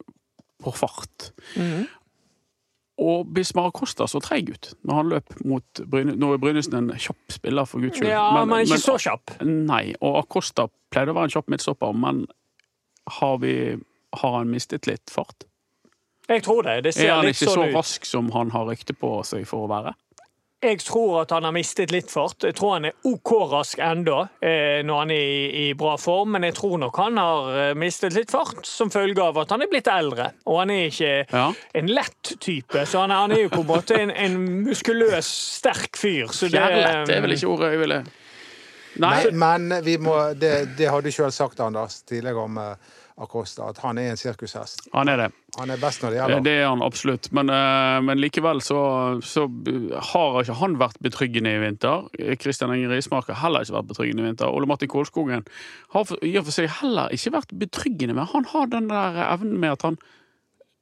på 0.62 0.72
fart. 0.76 1.32
Mm. 1.56 1.88
Og 3.02 3.26
Bismar 3.34 3.72
Costa 3.74 4.06
så 4.06 4.20
treig 4.22 4.52
ut 4.52 4.68
når 4.86 4.98
han 4.98 5.12
løp 5.14 5.38
mot 5.48 5.82
Bryne. 5.90 6.14
Nå 6.18 6.34
er 6.34 6.42
Brynesen 6.42 6.76
en 6.78 6.92
kjapp 6.94 7.34
spiller, 7.34 7.66
for 7.66 7.82
guds 7.82 7.98
skyld. 7.98 8.10
Ja, 8.12 8.44
men, 8.44 8.66
ikke 8.66 8.78
så 8.82 8.98
kjapp. 9.00 9.34
Nei, 9.42 9.94
og 10.00 10.20
Acosta 10.22 10.68
pleide 10.92 11.14
å 11.14 11.16
være 11.18 11.30
en 11.30 11.34
kjapp 11.34 11.50
midtstopper, 11.50 11.96
men 11.96 12.26
har, 13.18 13.40
vi, 13.42 13.56
har 14.20 14.36
han 14.36 14.52
mistet 14.52 14.86
litt 14.86 15.10
fart? 15.10 15.48
Jeg 16.30 16.44
tror 16.46 16.62
det. 16.68 16.76
Det 16.86 16.94
Er 17.02 17.16
han 17.16 17.28
ikke 17.32 17.48
så 17.48 17.56
så 17.56 17.66
rask 17.72 18.06
som 18.06 18.30
han 18.36 18.52
har 18.54 18.68
rykte 18.70 18.94
på 18.94 19.16
seg 19.26 19.48
for 19.48 19.66
å 19.66 19.72
være? 19.72 19.96
Jeg 20.62 20.78
tror 20.86 21.16
at 21.24 21.32
han 21.34 21.42
har 21.42 21.52
mistet 21.56 21.90
litt 21.90 22.10
fart. 22.12 22.44
Jeg 22.46 22.54
tror 22.54 22.76
han 22.76 22.84
er 22.86 22.94
OK 23.10 23.32
rask 23.50 23.80
ennå 23.82 24.20
eh, 24.38 24.78
når 24.86 25.00
han 25.00 25.10
er 25.10 25.22
i, 25.26 25.40
i 25.64 25.66
bra 25.74 25.96
form, 25.98 26.36
men 26.36 26.46
jeg 26.46 26.54
tror 26.60 26.76
nok 26.78 27.00
han 27.02 27.18
har 27.18 27.48
eh, 27.64 27.72
mistet 27.74 28.14
litt 28.14 28.30
fart 28.30 28.62
som 28.68 28.92
følge 28.94 29.18
av 29.24 29.40
at 29.42 29.50
han 29.56 29.64
er 29.66 29.70
blitt 29.72 29.90
eldre. 29.90 30.28
Og 30.46 30.60
han 30.62 30.70
er 30.70 30.84
ikke 30.86 31.12
Ja. 31.32 31.48
en 31.82 31.90
lett 31.90 32.32
type, 32.40 32.86
så 32.86 33.02
han, 33.02 33.10
han 33.10 33.34
er 33.34 33.42
jo 33.48 33.52
på 33.56 33.64
en 33.64 33.70
måte 33.72 33.98
en, 33.98 34.14
en 34.14 34.38
muskuløs, 34.68 35.26
sterk 35.58 35.98
fyr. 35.98 36.30
Så 36.30 36.46
det, 36.46 36.62
Fjærlett 36.62 37.10
er 37.16 37.26
vel 37.26 37.34
ikke 37.36 37.50
ordet 37.56 37.72
jeg 37.74 37.82
ville 37.82 38.02
Nei, 39.02 39.12
Men, 39.32 39.66
men 39.66 39.84
vi 39.86 39.94
må, 39.98 40.14
det, 40.36 40.76
det 40.76 40.90
har 40.92 41.00
du 41.00 41.08
sjøl 41.10 41.32
sagt, 41.32 41.60
Anders, 41.64 42.02
tidligere 42.06 42.42
om 42.44 42.58
eh, 42.60 42.90
Acosta, 43.20 43.68
at 43.68 43.78
han 43.84 43.98
er 43.98 44.10
en 44.10 44.16
sirkushest. 44.16 44.88
han 44.94 45.08
er 45.08 45.16
det. 45.16 45.26
Han 45.58 45.70
er 45.70 45.76
best 45.76 46.00
når 46.02 46.10
det 46.10 46.18
Eh, 46.18 46.22
gjelder. 46.28 46.42
Det 46.46 46.52
er 46.62 46.66
han 46.68 46.82
absolutt. 46.82 47.28
Men, 47.32 47.50
eh, 47.50 48.00
men 48.00 48.18
likevel 48.18 48.62
så, 48.64 49.20
så 49.22 49.44
har 50.12 50.40
ikke 50.42 50.56
han 50.62 50.78
vært 50.80 50.96
betryggende 51.04 51.52
i 51.52 51.60
vinter. 51.60 52.08
Kristian 52.40 52.72
Inger 52.72 52.88
Rismark 52.96 53.28
har 53.28 53.34
heller 53.42 53.60
ikke 53.66 53.76
vært 53.76 53.90
betryggende 53.92 54.22
i 54.24 54.26
vinter. 54.30 54.48
Ole 54.48 54.66
Martin 54.66 54.88
Kålskogen 54.88 55.44
har 55.92 56.16
i 56.22 56.36
og 56.38 56.44
for 56.48 56.52
seg 56.56 56.70
heller 56.80 57.12
ikke 57.12 57.34
vært 57.36 57.52
betryggende, 57.58 58.14
men 58.16 58.26
han 58.32 58.44
har 58.44 58.66
den 58.72 58.88
der 58.88 59.20
evnen 59.28 59.58
med 59.60 59.72
at 59.76 59.82
han 59.82 59.98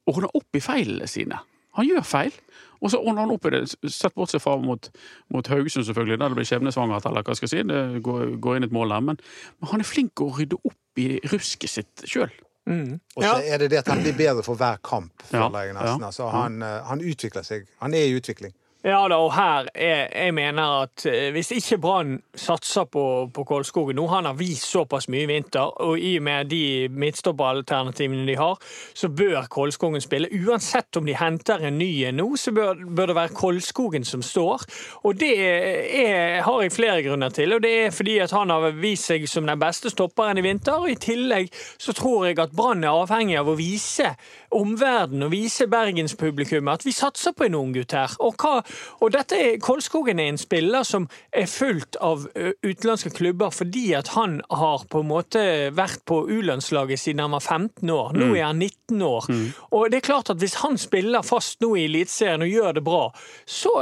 ordner 0.06 0.30
opp 0.34 0.54
i 0.54 0.62
feilene 0.62 1.06
sine. 1.10 1.38
Han 1.78 1.86
gjør 1.86 2.02
feil, 2.06 2.32
og 2.80 2.92
så 2.92 3.00
ordner 3.00 3.26
han 3.26 3.32
opp 3.34 3.46
i 3.46 3.54
det. 3.54 3.62
Sett 3.92 4.14
bort 4.16 4.32
seg 4.32 4.42
fra 4.42 4.56
mot, 4.60 4.90
mot 5.32 5.50
Haugesund, 5.52 5.84
selvfølgelig, 5.88 6.18
der 6.20 6.32
det 6.32 6.38
blir 6.40 6.48
skjebnesvangert, 6.48 7.08
eller 7.10 7.26
hva 7.26 7.36
skal 7.36 7.48
jeg 7.48 7.52
si. 7.52 7.64
Det 7.68 8.02
går, 8.06 8.36
går 8.40 8.56
inn 8.60 8.68
et 8.68 8.76
mål 8.76 8.94
der. 8.94 9.08
Men, 9.10 9.20
men 9.60 9.72
han 9.72 9.84
er 9.84 9.88
flink 9.88 10.22
å 10.24 10.30
rydde 10.38 10.60
opp 10.64 11.00
i 11.00 11.10
rusket 11.32 11.74
sitt 11.78 12.06
sjøl. 12.08 12.32
Og 12.70 13.24
så 13.24 13.36
er 13.42 13.58
det 13.62 13.70
det 13.72 13.80
at 13.80 13.88
han 13.90 14.02
blir 14.04 14.14
bedre 14.14 14.44
for 14.46 14.58
hver 14.58 14.78
kamp, 14.86 15.12
Ja, 15.30 15.48
føler 15.48 15.68
jeg 15.68 15.74
nesten. 15.74 16.04
Altså, 16.06 16.28
han, 16.30 16.60
eh, 16.62 16.80
han 16.86 17.00
utvikler 17.02 17.46
seg. 17.46 17.66
Han 17.80 17.96
er 17.96 18.06
i 18.06 18.16
utvikling. 18.18 18.54
Ja 18.80 19.02
da, 19.12 19.18
og 19.20 19.34
her 19.36 19.66
er, 19.74 20.06
jeg 20.08 20.32
mener 20.32 20.86
at 20.86 21.02
eh, 21.04 21.26
hvis 21.34 21.50
ikke 21.52 21.76
Brann 21.82 22.14
satser 22.32 22.86
på, 22.88 23.02
på 23.28 23.42
Kolskogen 23.44 23.98
nå, 23.98 24.06
han 24.08 24.24
har 24.24 24.38
vist 24.38 24.70
såpass 24.72 25.04
mye 25.12 25.26
i 25.26 25.28
vinter, 25.28 25.68
og 25.84 26.00
i 26.00 26.14
og 26.16 26.24
med 26.24 26.48
de 26.48 26.88
midtstopperalternativene 26.88 28.24
de 28.24 28.38
har, 28.40 28.56
så 28.96 29.10
bør 29.12 29.50
Kolskogen 29.52 30.00
spille. 30.00 30.30
Uansett 30.32 30.96
om 30.96 31.04
de 31.04 31.12
henter 31.12 31.60
en 31.68 31.76
ny 31.76 31.90
en 32.08 32.16
nå, 32.22 32.30
så 32.40 32.54
bør, 32.56 32.80
bør 32.88 33.12
det 33.12 33.18
være 33.18 33.34
Kolskogen 33.36 34.08
som 34.08 34.24
står. 34.24 34.64
Og 35.04 35.20
det 35.20 35.34
er, 35.36 36.40
har 36.46 36.62
jeg 36.64 36.72
flere 36.72 37.04
grunner 37.04 37.36
til, 37.36 37.52
og 37.58 37.60
det 37.66 37.74
er 37.82 37.92
fordi 37.92 38.16
at 38.24 38.32
han 38.32 38.48
har 38.48 38.64
vist 38.80 39.10
seg 39.12 39.28
som 39.28 39.44
den 39.44 39.60
beste 39.60 39.92
stopperen 39.92 40.40
i 40.40 40.46
vinter, 40.48 40.80
og 40.80 40.88
i 40.88 40.96
tillegg 40.96 41.52
så 41.76 41.92
tror 41.92 42.30
jeg 42.30 42.40
at 42.40 42.56
Brann 42.56 42.88
er 42.88 42.96
avhengig 42.96 43.36
av 43.42 43.52
å 43.52 43.58
vise 43.60 44.14
omverdenen 44.56 45.28
og 45.28 45.36
vise 45.36 45.68
bergenspublikummet 45.68 46.80
at 46.80 46.88
vi 46.88 46.96
satser 46.96 47.36
på 47.36 47.44
en 47.44 47.60
ung 47.60 47.76
gutt 47.76 47.92
her. 47.92 48.16
Og, 48.24 48.40
hva, 48.40 48.64
og 49.00 49.12
dette 49.14 49.56
Kolskogen 49.62 50.20
er 50.20 50.30
en 50.32 50.40
spiller 50.40 50.84
som 50.86 51.06
er 51.32 51.48
fulgt 51.50 51.98
av 52.00 52.26
utenlandske 52.64 53.12
klubber 53.16 53.52
fordi 53.54 53.90
at 53.96 54.12
han 54.14 54.40
har 54.50 54.84
på 54.90 55.02
en 55.02 55.10
måte 55.10 55.42
vært 55.76 56.04
på 56.08 56.22
U-landslaget 56.30 57.00
siden 57.00 57.24
han 57.24 57.34
var 57.34 57.44
15 57.44 57.90
år. 57.90 58.12
Nå 58.16 58.30
er 58.34 58.44
han 58.48 58.60
19 58.60 59.02
år. 59.06 59.28
Og 59.76 59.90
det 59.90 60.00
er 60.00 60.06
klart 60.06 60.30
at 60.32 60.40
hvis 60.42 60.58
han 60.62 60.78
spiller 60.80 61.26
fast 61.26 61.60
nå 61.64 61.72
i 61.76 61.86
Eliteserien 61.88 62.44
og 62.44 62.52
gjør 62.52 62.76
det 62.78 62.84
bra, 62.86 63.02
så 63.46 63.72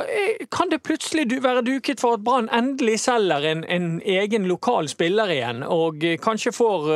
kan 0.55 0.73
det 0.73 0.83
plutselig 0.87 1.43
være 1.43 1.65
duket 1.67 2.01
for 2.01 2.19
at 2.19 2.25
Brann 2.25 2.51
endelig 2.55 3.01
selger 3.07 3.45
en, 3.51 3.65
en 3.65 3.91
egen 4.05 4.49
lokal 4.51 4.89
spiller 4.91 5.31
igjen, 5.33 5.63
og 5.63 6.05
kanskje 6.23 6.55
får 6.55 6.89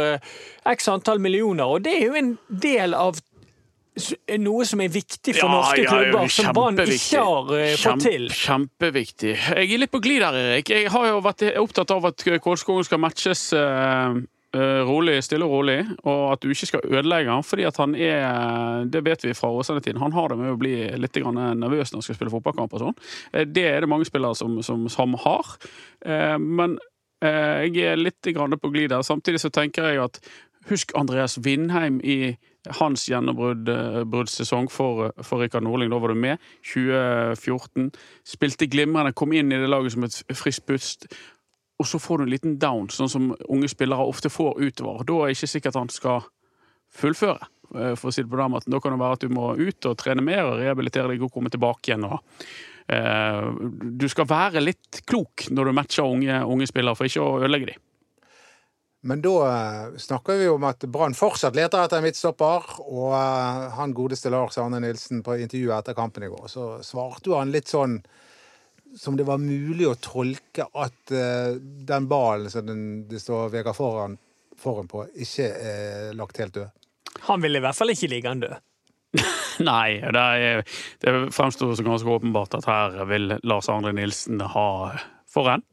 x 0.72 0.88
antall 0.92 1.22
millioner. 1.22 1.64
Og 1.66 1.84
det 1.84 1.98
er 1.98 2.08
jo 2.08 2.18
en 2.18 2.34
del 2.48 2.96
av 2.98 3.20
noe 4.40 4.64
som 4.64 4.80
er 4.80 4.92
viktig 4.92 5.34
for 5.36 5.52
norske 5.52 5.84
klubber, 5.84 6.28
som 6.32 6.52
Brann 6.56 6.78
ikke 6.80 7.20
har 7.20 7.48
fått 7.48 7.82
fått 7.82 8.04
til. 8.06 8.28
Kjempe, 8.32 8.42
kjempeviktig. 8.42 9.32
Jeg 9.36 9.68
er 9.68 9.80
litt 9.82 9.92
på 9.92 10.00
glid 10.02 10.22
der, 10.24 10.38
Erik. 10.40 10.70
Jeg 10.72 10.92
har 10.92 11.08
jo 11.10 11.18
vært 11.24 11.44
opptatt 11.60 11.92
av 11.92 12.06
at 12.08 12.24
Kålskogen 12.42 12.86
skal 12.88 13.02
matches 13.02 13.50
eh, 13.56 14.20
eh, 14.56 14.80
rolig, 14.88 15.18
stille 15.26 15.44
og 15.44 15.58
rolig, 15.58 15.78
og 16.08 16.22
at 16.32 16.44
du 16.44 16.54
ikke 16.54 16.70
skal 16.70 16.86
ødelegge 16.88 17.34
han, 17.34 17.44
fordi 17.44 17.66
at 17.68 17.80
han 17.82 17.96
er 17.96 18.86
Det 18.92 19.02
vet 19.04 19.26
vi 19.26 19.34
fra 19.36 19.50
Åsane-tiden. 19.52 20.00
Han 20.00 20.16
har 20.16 20.32
det 20.32 20.38
med 20.40 20.54
å 20.54 20.60
bli 20.60 20.76
litt 20.96 21.18
grann 21.18 21.40
nervøs 21.60 21.92
når 21.92 22.00
han 22.00 22.06
skal 22.06 22.18
spille 22.18 22.32
fotballkamp 22.32 22.72
og 22.72 22.86
sånn. 22.86 22.96
Eh, 23.32 23.44
Det 23.44 23.66
er 23.74 23.84
det 23.84 23.90
mange 23.92 24.08
spillere 24.08 24.38
som, 24.38 24.62
som, 24.62 24.88
som 24.88 25.18
har. 25.26 25.52
Uh, 26.06 26.38
Men 26.40 26.78
uh, 27.24 27.60
jeg 27.68 27.92
er 27.92 28.00
litt 28.00 28.32
grann 28.32 28.56
på 28.56 28.72
glid 28.72 28.90
der. 28.94 29.04
Samtidig 29.04 29.42
så 29.44 29.52
tenker 29.52 29.90
jeg 29.90 30.00
at 30.00 30.22
Husk 30.70 30.92
Andreas 30.94 31.38
Vindheim 31.42 32.00
i 32.06 32.36
hans 32.78 33.08
gjennombruddssesong 33.10 34.68
for, 34.70 35.10
for 35.22 35.42
Rikard 35.42 35.64
Norling. 35.66 35.90
Da 35.90 35.98
var 35.98 36.12
du 36.12 36.14
med. 36.14 36.38
2014. 36.72 37.90
Spilte 38.24 38.68
glimrende, 38.70 39.14
kom 39.18 39.32
inn 39.34 39.52
i 39.52 39.58
det 39.60 39.70
laget 39.70 39.96
som 39.96 40.04
et 40.06 40.18
friskt 40.38 40.66
pust. 40.70 41.08
Og 41.82 41.88
så 41.88 41.98
får 41.98 42.18
du 42.20 42.24
en 42.26 42.30
liten 42.30 42.58
down, 42.62 42.86
sånn 42.92 43.10
som 43.10 43.30
unge 43.50 43.70
spillere 43.72 44.06
ofte 44.06 44.30
får 44.30 44.60
utover. 44.62 45.02
Da 45.08 45.18
er 45.18 45.32
det 45.32 45.38
ikke 45.38 45.52
sikkert 45.56 45.80
han 45.80 45.90
skal 45.90 46.22
fullføre. 46.94 47.48
eh, 47.74 47.94
For 47.96 48.10
å 48.10 48.12
si 48.14 48.22
det 48.22 48.30
på 48.30 48.38
den 48.38 48.52
måten. 48.52 48.70
Da 48.70 48.80
kan 48.80 48.92
det 48.94 49.00
være 49.02 49.18
at 49.18 49.24
du 49.24 49.32
må 49.32 49.54
ut 49.58 49.88
og 49.88 49.96
trene 49.98 50.22
mer 50.22 50.44
og 50.44 50.60
rehabilitere 50.60 51.08
deg 51.10 51.22
og 51.24 51.32
komme 51.32 51.50
tilbake 51.50 51.90
igjen. 51.90 52.04
Og, 52.06 52.20
eh, 52.92 53.48
du 53.98 54.06
skal 54.12 54.28
være 54.30 54.62
litt 54.62 55.02
klok 55.08 55.48
når 55.50 55.64
du 55.64 55.72
matcher 55.72 56.04
unge, 56.06 56.44
unge 56.46 56.68
spillere, 56.70 56.94
for 56.94 57.08
ikke 57.08 57.24
å 57.24 57.40
ødelegge 57.40 57.72
dem. 57.72 57.80
Men 59.04 59.22
da 59.22 59.36
eh, 59.48 59.96
snakker 59.98 60.36
vi 60.38 60.48
om 60.48 60.64
at 60.64 60.84
Brann 60.86 61.14
fortsatt 61.18 61.56
leter 61.58 61.82
etter 61.82 61.98
en 61.98 62.04
midtstopper. 62.06 62.66
Og 62.84 63.14
eh, 63.18 63.64
han 63.74 63.94
godeste 63.96 64.30
Lars 64.30 64.58
Arne 64.62 64.78
Nilsen 64.82 65.24
på 65.26 65.40
intervjuet 65.42 65.74
etter 65.80 65.96
kampen 65.98 66.26
i 66.26 66.30
går, 66.30 66.46
så 66.50 66.66
svarte 66.86 67.32
jo 67.32 67.38
han 67.40 67.50
litt 67.54 67.72
sånn 67.72 67.98
som 68.98 69.16
det 69.16 69.24
var 69.24 69.40
mulig 69.40 69.88
å 69.88 69.96
tolke 69.98 70.68
at 70.78 71.14
eh, 71.16 71.56
den 71.58 72.06
ballen 72.10 72.52
som 72.52 72.66
den, 72.68 72.84
det 73.08 73.22
står 73.24 73.50
Vegard 73.54 73.78
foran, 73.78 74.18
foran 74.60 74.90
på, 74.90 75.06
ikke 75.24 75.48
er 75.48 76.12
lagt 76.14 76.38
helt 76.38 76.54
død. 76.60 76.70
Han 77.26 77.42
vil 77.42 77.58
i 77.58 77.62
hvert 77.64 77.78
fall 77.78 77.92
ikke 77.94 78.10
ligge 78.12 78.30
han 78.30 78.44
død. 78.44 78.60
Nei, 79.72 79.98
det, 79.98 80.22
er, 80.22 80.62
det 81.02 81.16
fremstår 81.34 81.74
som 81.76 81.88
ganske 81.90 82.14
åpenbart 82.20 82.54
at 82.60 82.68
her 82.70 83.02
vil 83.10 83.34
Lars 83.42 83.68
Arne 83.72 83.92
Nilsen 83.96 84.40
ha 84.54 84.68
forrenn. 85.32 85.64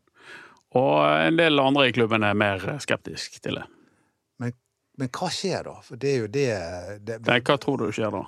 Og 0.77 0.97
en 1.01 1.37
del 1.39 1.61
andre 1.61 1.87
i 1.89 1.93
klubben 1.95 2.25
er 2.25 2.37
mer 2.37 2.65
skeptisk 2.83 3.39
til 3.41 3.57
det. 3.57 3.65
Men, 4.41 4.53
men 5.01 5.09
hva 5.15 5.31
skjer 5.33 5.65
da? 5.65 5.79
For 5.85 6.01
det 6.01 6.11
er 6.11 6.19
jo 6.19 6.29
det, 6.29 6.47
det 7.07 7.19
Nei, 7.25 7.39
hva 7.41 7.57
tror 7.61 7.81
du 7.81 7.89
skjer 7.95 8.13
da? 8.13 8.23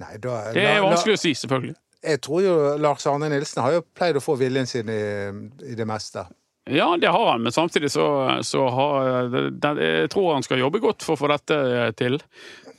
Nei, 0.00 0.16
da 0.24 0.40
Det 0.56 0.64
er 0.64 0.80
vanskelig 0.84 1.18
å 1.18 1.20
si, 1.20 1.34
selvfølgelig. 1.36 1.76
Jeg 2.00 2.20
tror 2.24 2.40
jo 2.40 2.54
Lars 2.80 3.04
Arne 3.10 3.28
Nilsen 3.28 3.60
har 3.60 3.74
jo 3.76 3.82
pleid 3.84 4.16
å 4.16 4.24
få 4.24 4.38
viljen 4.40 4.68
sin 4.68 4.88
i, 4.88 5.02
i 5.68 5.76
det 5.76 5.84
meste. 5.88 6.24
Ja, 6.70 6.96
det 7.00 7.10
har 7.12 7.26
han, 7.32 7.42
men 7.44 7.52
samtidig 7.52 7.90
så, 7.90 8.06
så 8.46 8.66
har 8.68 9.36
Jeg 9.80 10.10
tror 10.12 10.34
han 10.36 10.44
skal 10.46 10.60
jobbe 10.60 10.80
godt 10.80 11.04
for 11.04 11.16
å 11.16 11.20
få 11.20 11.30
dette 11.32 11.58
til. 11.98 12.20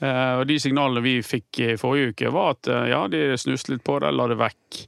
Eh, 0.01 0.35
og 0.39 0.47
De 0.49 0.57
signalene 0.61 1.03
vi 1.05 1.19
fikk 1.25 1.59
i 1.61 1.73
forrige 1.79 2.11
uke, 2.15 2.29
var 2.33 2.55
at 2.55 2.69
eh, 2.71 2.87
ja, 2.89 3.01
de 3.11 3.37
snuste 3.39 3.75
litt 3.75 3.83
på 3.85 3.99
det, 4.01 4.09
la 4.15 4.27
det 4.31 4.39
vekk. 4.39 4.79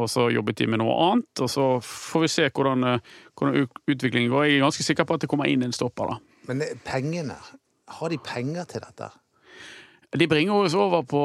Og 0.00 0.08
så 0.08 0.30
jobbet 0.32 0.62
de 0.62 0.68
med 0.72 0.80
noe 0.80 0.94
annet, 1.10 1.42
og 1.44 1.50
så 1.52 1.66
får 1.84 2.24
vi 2.24 2.30
se 2.32 2.46
hvordan, 2.48 2.86
eh, 2.88 3.10
hvordan 3.36 3.66
utviklingen 3.92 4.32
går. 4.32 4.46
Jeg 4.48 4.60
er 4.60 4.64
ganske 4.64 4.86
sikker 4.86 5.08
på 5.08 5.18
at 5.18 5.26
det 5.26 5.32
kommer 5.32 5.50
inn 5.50 5.66
en 5.66 5.76
stopper, 5.76 6.14
da. 6.14 6.38
Men 6.48 6.64
pengene, 6.86 7.36
har 7.98 8.08
de 8.08 8.18
penger 8.24 8.64
til 8.70 8.82
dette? 8.86 9.10
De 10.16 10.28
bringer 10.28 10.64
oss 10.64 10.76
over 10.76 11.04
på 11.08 11.22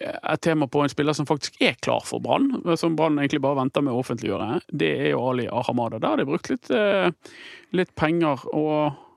et 0.00 0.40
tema 0.42 0.68
på 0.70 0.84
en 0.84 0.90
spiller 0.90 1.14
som 1.18 1.26
faktisk 1.26 1.58
er 1.66 1.74
klar 1.82 2.04
for 2.06 2.22
Brann, 2.22 2.62
som 2.78 2.94
Brann 2.96 3.18
egentlig 3.18 3.42
bare 3.42 3.58
venter 3.58 3.82
med 3.82 3.92
å 3.92 4.00
offentliggjøre. 4.04 4.60
Det 4.70 4.90
er 4.94 5.08
jo 5.10 5.24
Ali 5.32 5.48
Ahamada. 5.50 5.98
Der 5.98 6.14
har 6.14 6.22
de 6.22 6.26
brukt 6.30 6.50
litt, 6.50 6.70
litt 7.74 7.90
penger, 7.98 8.46
og 8.54 9.09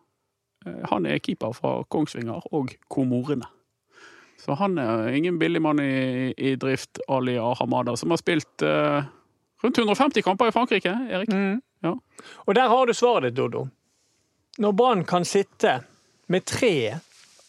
han 0.90 1.06
er 1.06 1.22
keeper 1.24 1.54
fra 1.58 1.76
Kongsvinger 1.92 2.48
og 2.54 2.74
Komorene. 2.92 3.50
Så 4.44 4.58
han 4.60 4.78
er 4.78 5.14
ingen 5.16 5.38
billig 5.40 5.62
mann 5.64 5.80
i, 5.80 6.34
i 6.38 6.56
drift, 6.60 7.00
Ali 7.08 7.38
Ahamada, 7.40 7.96
som 7.96 8.12
har 8.12 8.20
spilt 8.20 8.66
eh, 8.66 9.06
rundt 9.64 9.78
150 9.78 10.26
kamper 10.26 10.52
i 10.52 10.56
Frankrike, 10.56 10.92
Erik. 11.10 11.32
Mm. 11.32 11.62
Ja. 11.84 11.94
Og 12.46 12.56
der 12.56 12.68
har 12.68 12.86
du 12.86 12.94
svaret 12.94 13.30
ditt, 13.30 13.38
Dodo. 13.40 13.68
Når 14.58 14.72
Brann 14.72 15.06
kan 15.08 15.26
sitte 15.26 15.80
med 16.28 16.46
tre 16.46 17.00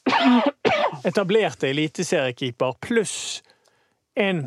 etablerte 1.11 1.69
eliteseriekeeper 1.69 2.79
pluss 2.81 3.43
en 4.15 4.47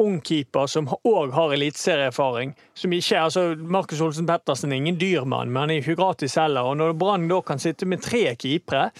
ung 0.00 0.20
keeper 0.24 0.66
som 0.66 0.88
òg 0.88 1.32
har 1.36 1.52
eliteserieerfaring, 1.52 2.54
er 2.84 3.18
altså 3.20 3.54
Markus 3.56 4.00
Olsen 4.00 4.26
Pettersen 4.26 4.72
er 4.72 4.80
ingen 4.80 5.00
dyrmann, 5.00 5.52
men 5.52 5.60
han 5.60 5.70
er 5.70 5.82
ikke 5.82 5.98
gratis 6.00 6.36
heller. 6.40 6.62
Og 6.62 6.76
når 6.80 6.94
Brann 6.98 7.28
da 7.28 7.40
kan 7.40 7.60
sitte 7.60 7.86
med 7.86 8.02
tre 8.02 8.34
keepere 8.34 8.90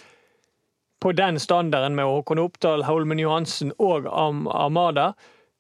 på 1.03 1.13
den 1.13 1.39
standarden 1.39 1.97
med 1.97 2.05
Håkon 2.05 2.39
Oppdal, 2.39 2.85
Holmen 2.85 3.19
Johansen 3.19 3.73
og 3.79 4.07
Am 4.07 4.47
Amada, 4.47 5.13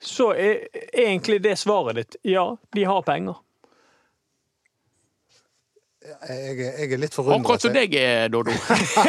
så 0.03 0.33
er 0.35 0.69
egentlig 0.93 1.43
det 1.43 1.57
svaret 1.59 1.99
ditt 1.99 2.17
ja, 2.27 2.57
de 2.75 2.85
har 2.85 3.03
penger. 3.07 3.41
Jeg, 6.03 6.57
jeg 6.59 6.93
er 6.93 6.99
litt 6.99 7.15
forundret. 7.15 7.41
Akkurat 7.45 7.63
som 7.63 7.73
deg, 7.77 7.93
Doddo. 8.33 8.51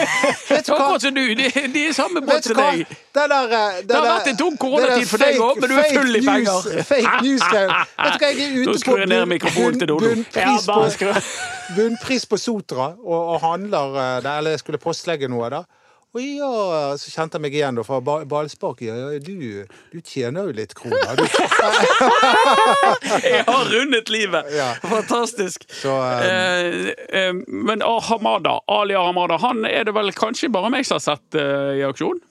Akkurat 0.74 1.02
som 1.02 1.14
du. 1.16 1.22
De, 1.36 1.48
de 1.74 1.82
er 1.90 1.94
samme 1.98 2.22
båt 2.26 2.46
som 2.46 2.58
deg. 2.58 2.84
Det, 2.88 3.26
der, 3.30 3.34
eh, 3.34 3.78
det, 3.82 3.88
Det 3.90 3.96
har 3.98 4.06
der- 4.06 4.14
vært 4.14 4.30
en 4.34 4.38
tung 4.38 4.58
koronatid 4.62 5.08
for 5.10 5.18
deg 5.24 5.40
òg, 5.42 5.60
men 5.62 5.70
du 5.70 5.76
er 5.82 5.90
full 5.94 6.16
i 6.16 6.22
penger. 6.26 6.84
Fake 6.90 7.14
news-greier. 7.26 7.74
Vet 8.04 8.14
du 8.14 8.26
hva, 8.26 8.30
jeg 8.30 8.42
er 8.46 8.58
ute 8.62 8.86
på 8.86 8.98
bunn- 8.98 9.80
bunn- 9.80 10.04
bunnpris 10.04 10.68
på, 10.70 11.14
bunnpris 11.78 12.26
på 12.30 12.38
Sotra 12.42 12.92
og, 12.98 13.22
og 13.36 13.40
handler 13.42 13.98
eh, 13.98 14.22
der, 14.26 14.38
eller 14.38 14.56
jeg 14.58 14.64
skulle 14.66 14.82
postlegge 14.82 15.30
noe 15.32 15.50
da. 15.54 15.64
Og 16.14 16.22
ja, 16.22 16.48
så 17.02 17.10
kjente 17.10 17.40
jeg 17.40 17.42
meg 17.42 17.56
igjen 17.58 17.78
da, 17.80 17.84
fra 17.88 17.98
ba- 18.06 18.20
Ja, 18.86 18.94
ja, 19.00 19.20
du, 19.20 19.66
du 19.90 20.02
tjener 20.06 20.46
jo 20.46 20.54
litt 20.54 20.76
kroner. 20.78 21.16
Du. 21.18 21.24
Jeg 23.24 23.44
har 23.48 23.66
rundet 23.72 24.10
livet! 24.14 24.52
Ja. 24.54 24.68
Fantastisk. 24.84 25.66
Så, 25.74 25.90
um... 25.90 26.12
Eh, 26.22 26.94
eh, 27.10 27.34
men 27.48 27.82
Hamada, 27.82 28.60
Ali 28.68 28.94
Ahamada, 28.94 29.38
han 29.42 29.66
er 29.66 29.84
det 29.90 29.96
vel 29.98 30.14
kanskje 30.14 30.52
bare 30.54 30.70
meg 30.74 30.86
som 30.86 31.00
har 31.02 31.06
sett 31.08 31.40
eh, 31.40 31.80
i 31.82 31.84
aksjon? 31.88 32.22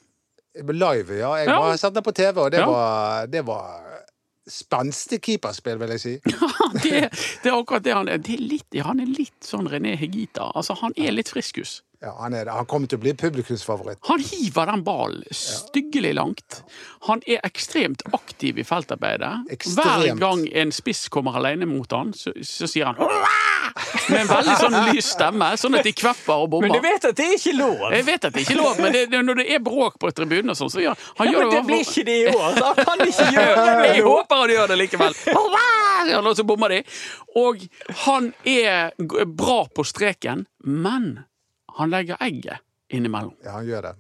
Live, 0.63 1.19
ja. 1.19 1.35
Jeg 1.41 1.49
Ja. 1.51 1.77
sett 1.81 1.95
det 1.99 2.05
på 2.07 2.13
TV, 2.15 2.39
og 2.47 2.51
det 2.55 2.63
var, 2.69 3.27
det 3.27 3.43
var 3.47 3.81
spenstig 4.49 5.19
keeperspill, 5.25 5.79
vil 5.83 5.95
jeg 5.97 6.01
si. 6.03 6.15
det, 6.85 7.09
det 7.43 7.51
er 7.51 7.57
akkurat 7.59 7.83
det 7.87 7.95
han 7.99 8.09
er. 8.11 8.19
Det 8.23 8.35
er 8.39 8.47
litt, 8.47 8.79
han 8.85 9.01
er 9.03 9.11
litt 9.11 9.43
sånn 9.47 9.67
René 9.71 9.97
Hegita. 9.99 10.53
Altså, 10.55 10.77
han 10.83 10.95
er 10.99 11.15
litt 11.19 11.31
friskus. 11.33 11.81
Ja, 12.03 12.17
han, 12.19 12.35
er 12.35 12.49
det. 12.49 12.55
han 12.57 12.67
kommer 12.67 12.91
til 12.91 12.99
å 12.99 13.03
bli 13.05 13.13
publikumsfavoritt. 13.15 14.01
Han 14.09 14.23
hiver 14.27 14.73
den 14.73 14.81
ballen 14.83 15.23
styggelig 15.31 16.17
langt. 16.19 16.63
Han 17.07 17.23
er 17.31 17.39
ekstremt 17.47 18.03
aktiv 18.11 18.59
i 18.59 18.65
feltarbeidet. 18.67 19.31
Ekstremt. 19.55 19.87
Hver 19.87 20.19
gang 20.19 20.43
en 20.65 20.75
spiss 20.75 21.07
kommer 21.15 21.39
alene 21.39 21.69
mot 21.71 21.95
han, 21.95 22.11
så, 22.17 22.35
så 22.43 22.67
sier 22.67 22.91
han 22.91 22.99
med 24.11 24.19
en 24.25 24.29
veldig 24.29 24.57
sånn 24.59 24.77
lys 24.91 25.13
stemme, 25.15 25.49
sånn 25.61 25.79
at 25.79 25.87
de 25.87 25.93
kvepper 25.97 26.43
og 26.45 26.59
Men 26.65 26.75
du 26.75 26.83
vet 26.83 27.07
at 27.09 27.17
det 27.17 27.29
er 27.29 27.39
ikke 27.39 27.55
lov? 27.57 27.87
Jeg 27.95 28.07
vet 28.09 28.27
at 28.29 28.35
det 28.35 28.43
er 28.43 28.47
ikke 28.49 28.59
lov, 28.59 28.83
men 28.83 28.95
det, 28.97 29.05
det, 29.13 29.23
når 29.25 29.41
det 29.41 29.47
er 29.55 29.65
bråk 29.65 29.99
på 30.03 30.11
tribunen, 30.17 30.53
og 30.53 30.59
sånn, 30.59 30.73
så 30.75 30.83
gjør 30.83 30.99
han 31.21 31.31
Ja, 31.31 31.33
gjør 31.33 31.47
men 31.47 31.51
det 31.55 31.59
det 31.61 31.67
blir 31.71 31.85
ikke 31.87 32.07
det 32.11 32.19
i 32.19 32.29
år, 32.35 32.47
så 32.59 32.69
han 32.69 32.81
kan 32.83 33.05
ikke 33.07 33.29
gjøre 33.39 33.67
det 33.69 33.91
Jeg 33.93 34.07
håper 34.11 34.43
han 34.43 34.55
gjør 34.57 34.73
det 34.73 34.81
likevel. 34.83 35.21
Og 36.03 36.33
så 36.35 36.43
bommer 36.43 36.73
de. 36.73 36.81
Og 37.39 37.61
han 38.03 38.33
er 38.49 38.91
bra 39.39 39.61
på 39.71 39.85
streken, 39.87 40.49
men 40.67 41.13
han 41.79 41.91
legger 41.91 42.17
egget 42.21 42.59
innimellom. 42.93 43.35
Ja, 43.45 43.59
han 43.59 43.67
gjør 43.69 43.83
det. 43.89 43.95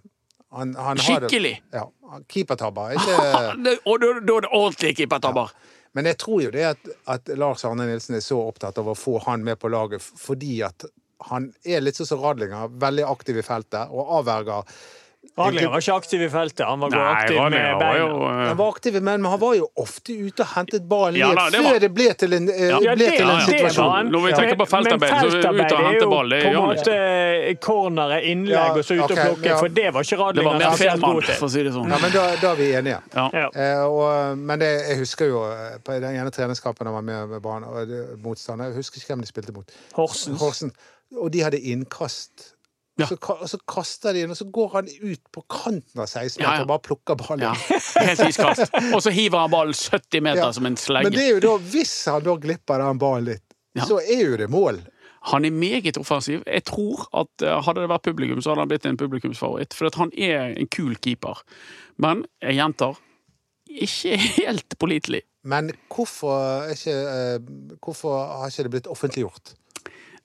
Han, 0.52 0.74
han 0.76 0.98
har 1.00 1.20
det- 1.20 1.28
Skikkelig. 1.30 1.54
Ja, 1.72 1.86
Keepertabber. 2.28 2.92
Ikke 2.96 3.76
Og 3.88 4.00
da 4.02 4.10
er 4.12 4.20
det 4.26 4.50
ordentlige 4.52 4.94
keepertabber. 5.02 5.52
Men 5.92 6.08
jeg 6.08 6.18
tror 6.20 6.42
jo 6.42 6.50
det 6.52 6.64
at, 6.64 6.90
at 7.06 7.30
Lars 7.36 7.64
Arne 7.68 7.86
Nilsen 7.88 8.16
er 8.16 8.24
så 8.24 8.38
opptatt 8.40 8.78
av 8.80 8.88
å 8.88 8.96
få 8.96 9.18
han 9.26 9.44
med 9.44 9.58
på 9.60 9.68
laget 9.72 10.00
fordi 10.04 10.62
at 10.64 10.84
han 11.28 11.50
er 11.68 11.80
litt 11.84 11.96
sånn 12.00 12.08
som 12.08 12.20
Radlinger, 12.24 12.72
veldig 12.82 13.04
aktiv 13.06 13.36
i 13.38 13.44
feltet 13.46 13.92
og 13.92 14.08
avverger 14.18 14.64
Radlinger 15.32 15.70
var 15.72 15.80
ikke 15.80 15.94
aktiv 15.96 16.20
i 16.20 16.26
feltet, 16.28 16.60
han 16.68 16.80
var 16.82 16.90
Nei, 16.92 16.98
aktiv 17.08 17.36
med 17.38 17.40
Radlinger 17.40 17.76
var 17.80 17.94
jo 17.96 18.08
eh, 18.28 18.40
Han 18.50 18.56
var 18.58 18.68
aktiv, 18.74 18.96
men 19.00 19.24
han 19.24 19.40
var 19.40 19.54
jo 19.56 19.68
ofte 19.80 20.12
ute 20.12 20.44
og 20.44 20.50
hentet 20.52 20.84
ballen 20.90 21.16
Ja 21.16 21.30
ned 21.30 21.38
da, 21.38 21.46
det 21.54 21.60
før 21.62 21.68
var- 21.72 21.78
det 21.80 21.90
ble 21.96 22.08
til 22.20 22.36
en, 22.36 22.48
uh, 22.50 22.58
Ja, 22.68 22.80
ble 22.82 22.96
det, 23.00 23.06
til 23.16 23.24
en 23.24 23.32
ja, 23.32 23.46
situasjon. 23.46 23.88
var. 23.88 24.02
Når 24.12 24.26
vi 24.26 24.32
tenker 24.36 24.58
på 24.60 24.66
feltarbeid, 24.68 25.08
så 25.08 25.16
er 25.16 25.22
vi 25.22 25.38
ute 25.38 25.48
og 25.48 25.56
feltarbeid 25.62 26.04
ball, 26.12 26.28
det 26.36 26.42
gjør 26.42 26.60
han 26.66 26.76
ikke. 26.82 27.56
cornere, 27.64 28.18
innlegg 28.28 28.52
Ja, 28.58 28.66
og 28.76 28.84
så 28.84 28.94
ut 28.98 29.00
og 29.06 29.10
okay, 29.10 29.24
plukke, 29.30 29.48
ja. 29.48 29.56
for 29.58 29.68
det 29.68 29.88
var 29.94 30.00
ikke 30.04 30.10
Det 30.12 30.18
var 30.20 30.52
Radlinger 30.52 30.58
mer 30.58 30.76
spesielt 30.76 31.02
god 31.02 31.22
til. 31.22 31.34
for 31.40 31.46
å 31.46 31.50
si 31.56 31.62
det 31.62 31.72
sånn. 31.72 31.88
Ja, 31.96 31.98
men 32.04 32.12
da, 32.12 32.26
da 32.42 32.50
er 32.52 32.56
vi 32.60 32.68
enige. 32.76 33.00
Ja. 33.16 33.26
Ja. 33.32 33.48
Eh, 33.56 33.84
og, 33.88 34.38
men 34.38 34.58
det, 34.60 34.70
jeg 34.90 34.98
husker 35.00 35.26
jo 35.32 35.42
eh, 35.48 35.78
på 35.84 35.96
den 35.96 36.12
ene 36.20 36.30
treningskampen 36.30 36.86
jeg 36.86 36.92
var 37.00 37.02
med 37.08 37.28
med 37.32 37.40
Brann, 37.42 37.64
og 37.64 37.88
motstander 38.22 38.68
Jeg 38.68 38.82
husker 38.82 39.00
ikke 39.00 39.14
hvem 39.16 39.24
de 39.24 39.32
spilte 39.32 39.52
mot. 39.56 39.72
Horsens. 39.96 40.40
Horsen. 40.40 40.72
Og 41.16 41.30
de 41.32 41.40
hadde 41.44 41.60
innkast. 41.60 42.51
Ja. 43.00 43.06
Så, 43.08 43.16
så 43.48 43.58
kaster 43.68 44.12
de 44.12 44.20
den, 44.26 44.30
og 44.34 44.36
så 44.36 44.44
går 44.52 44.68
han 44.74 44.88
ut 45.00 45.20
på 45.32 45.40
kanten 45.48 46.00
av 46.02 46.06
16 46.10 46.42
Ja, 46.42 46.50
meter 46.50 46.58
ja. 46.58 46.64
og 46.66 46.68
bare 46.74 46.82
plukker 46.84 47.16
ballen. 47.16 47.46
Ja, 47.46 47.78
helt 48.04 48.20
iskast. 48.28 48.68
Og 48.92 49.00
så 49.02 49.12
hiver 49.16 49.46
han 49.46 49.50
ballen 49.54 49.72
70 49.74 50.20
meter 50.26 50.42
Ja. 50.44 50.50
som 50.52 50.66
en 50.68 50.76
Men 50.76 51.12
det 51.12 51.22
er 51.24 51.30
jo 51.38 51.40
da, 51.40 51.54
hvis 51.72 51.94
han 52.12 52.22
da 52.26 52.34
glipper 52.36 52.78
den 52.84 52.98
ballen 53.00 53.24
litt, 53.32 53.46
Ja. 53.74 53.86
så 53.88 53.96
er 54.02 54.20
jo 54.26 54.36
det 54.36 54.50
mål. 54.52 54.82
Han 55.32 55.44
er 55.46 55.50
meget 55.54 55.96
offensiv. 55.96 56.42
Jeg 56.46 56.64
tror 56.68 57.06
at 57.14 57.42
eh, 57.46 57.62
hadde 57.62 57.80
det 57.80 57.88
vært 57.88 58.02
publikum, 58.02 58.42
så 58.42 58.50
hadde 58.52 58.60
han 58.66 58.68
blitt 58.68 58.86
en 58.90 58.96
publikumsfavoritt. 59.00 59.72
For 59.72 59.88
han 59.96 60.10
er 60.18 60.52
en 60.58 60.66
kul 60.68 60.96
keeper. 60.96 61.40
Men 61.96 62.26
jeg 62.42 62.58
gjentar 62.58 62.98
ikke 63.70 64.16
helt 64.42 64.76
pålitelig. 64.78 65.22
Men 65.44 65.70
hvorfor, 65.90 66.68
ikke, 66.74 66.92
eh, 66.92 67.76
hvorfor 67.82 68.18
har 68.42 68.50
ikke 68.50 68.62
det 68.66 68.70
blitt 68.74 68.86
offentliggjort? 68.90 69.54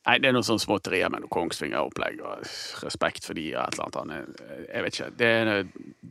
Nei, 0.07 0.17
det 0.23 0.29
er 0.29 0.35
noe 0.37 0.45
sånn 0.47 0.59
småtterier 0.61 1.09
med 1.11 1.25
noe 1.25 1.31
Kongsvinger-opplegg 1.33 2.21
og 2.23 2.45
respekt 2.85 3.25
for 3.27 3.35
de 3.35 3.49
og 3.57 3.65
et 3.65 3.75
eller 3.75 3.97
annet. 4.01 4.37
Jeg 4.71 4.83
vet 4.85 4.95
ikke. 4.99 5.09
Det 5.19 5.27
er 5.41 5.49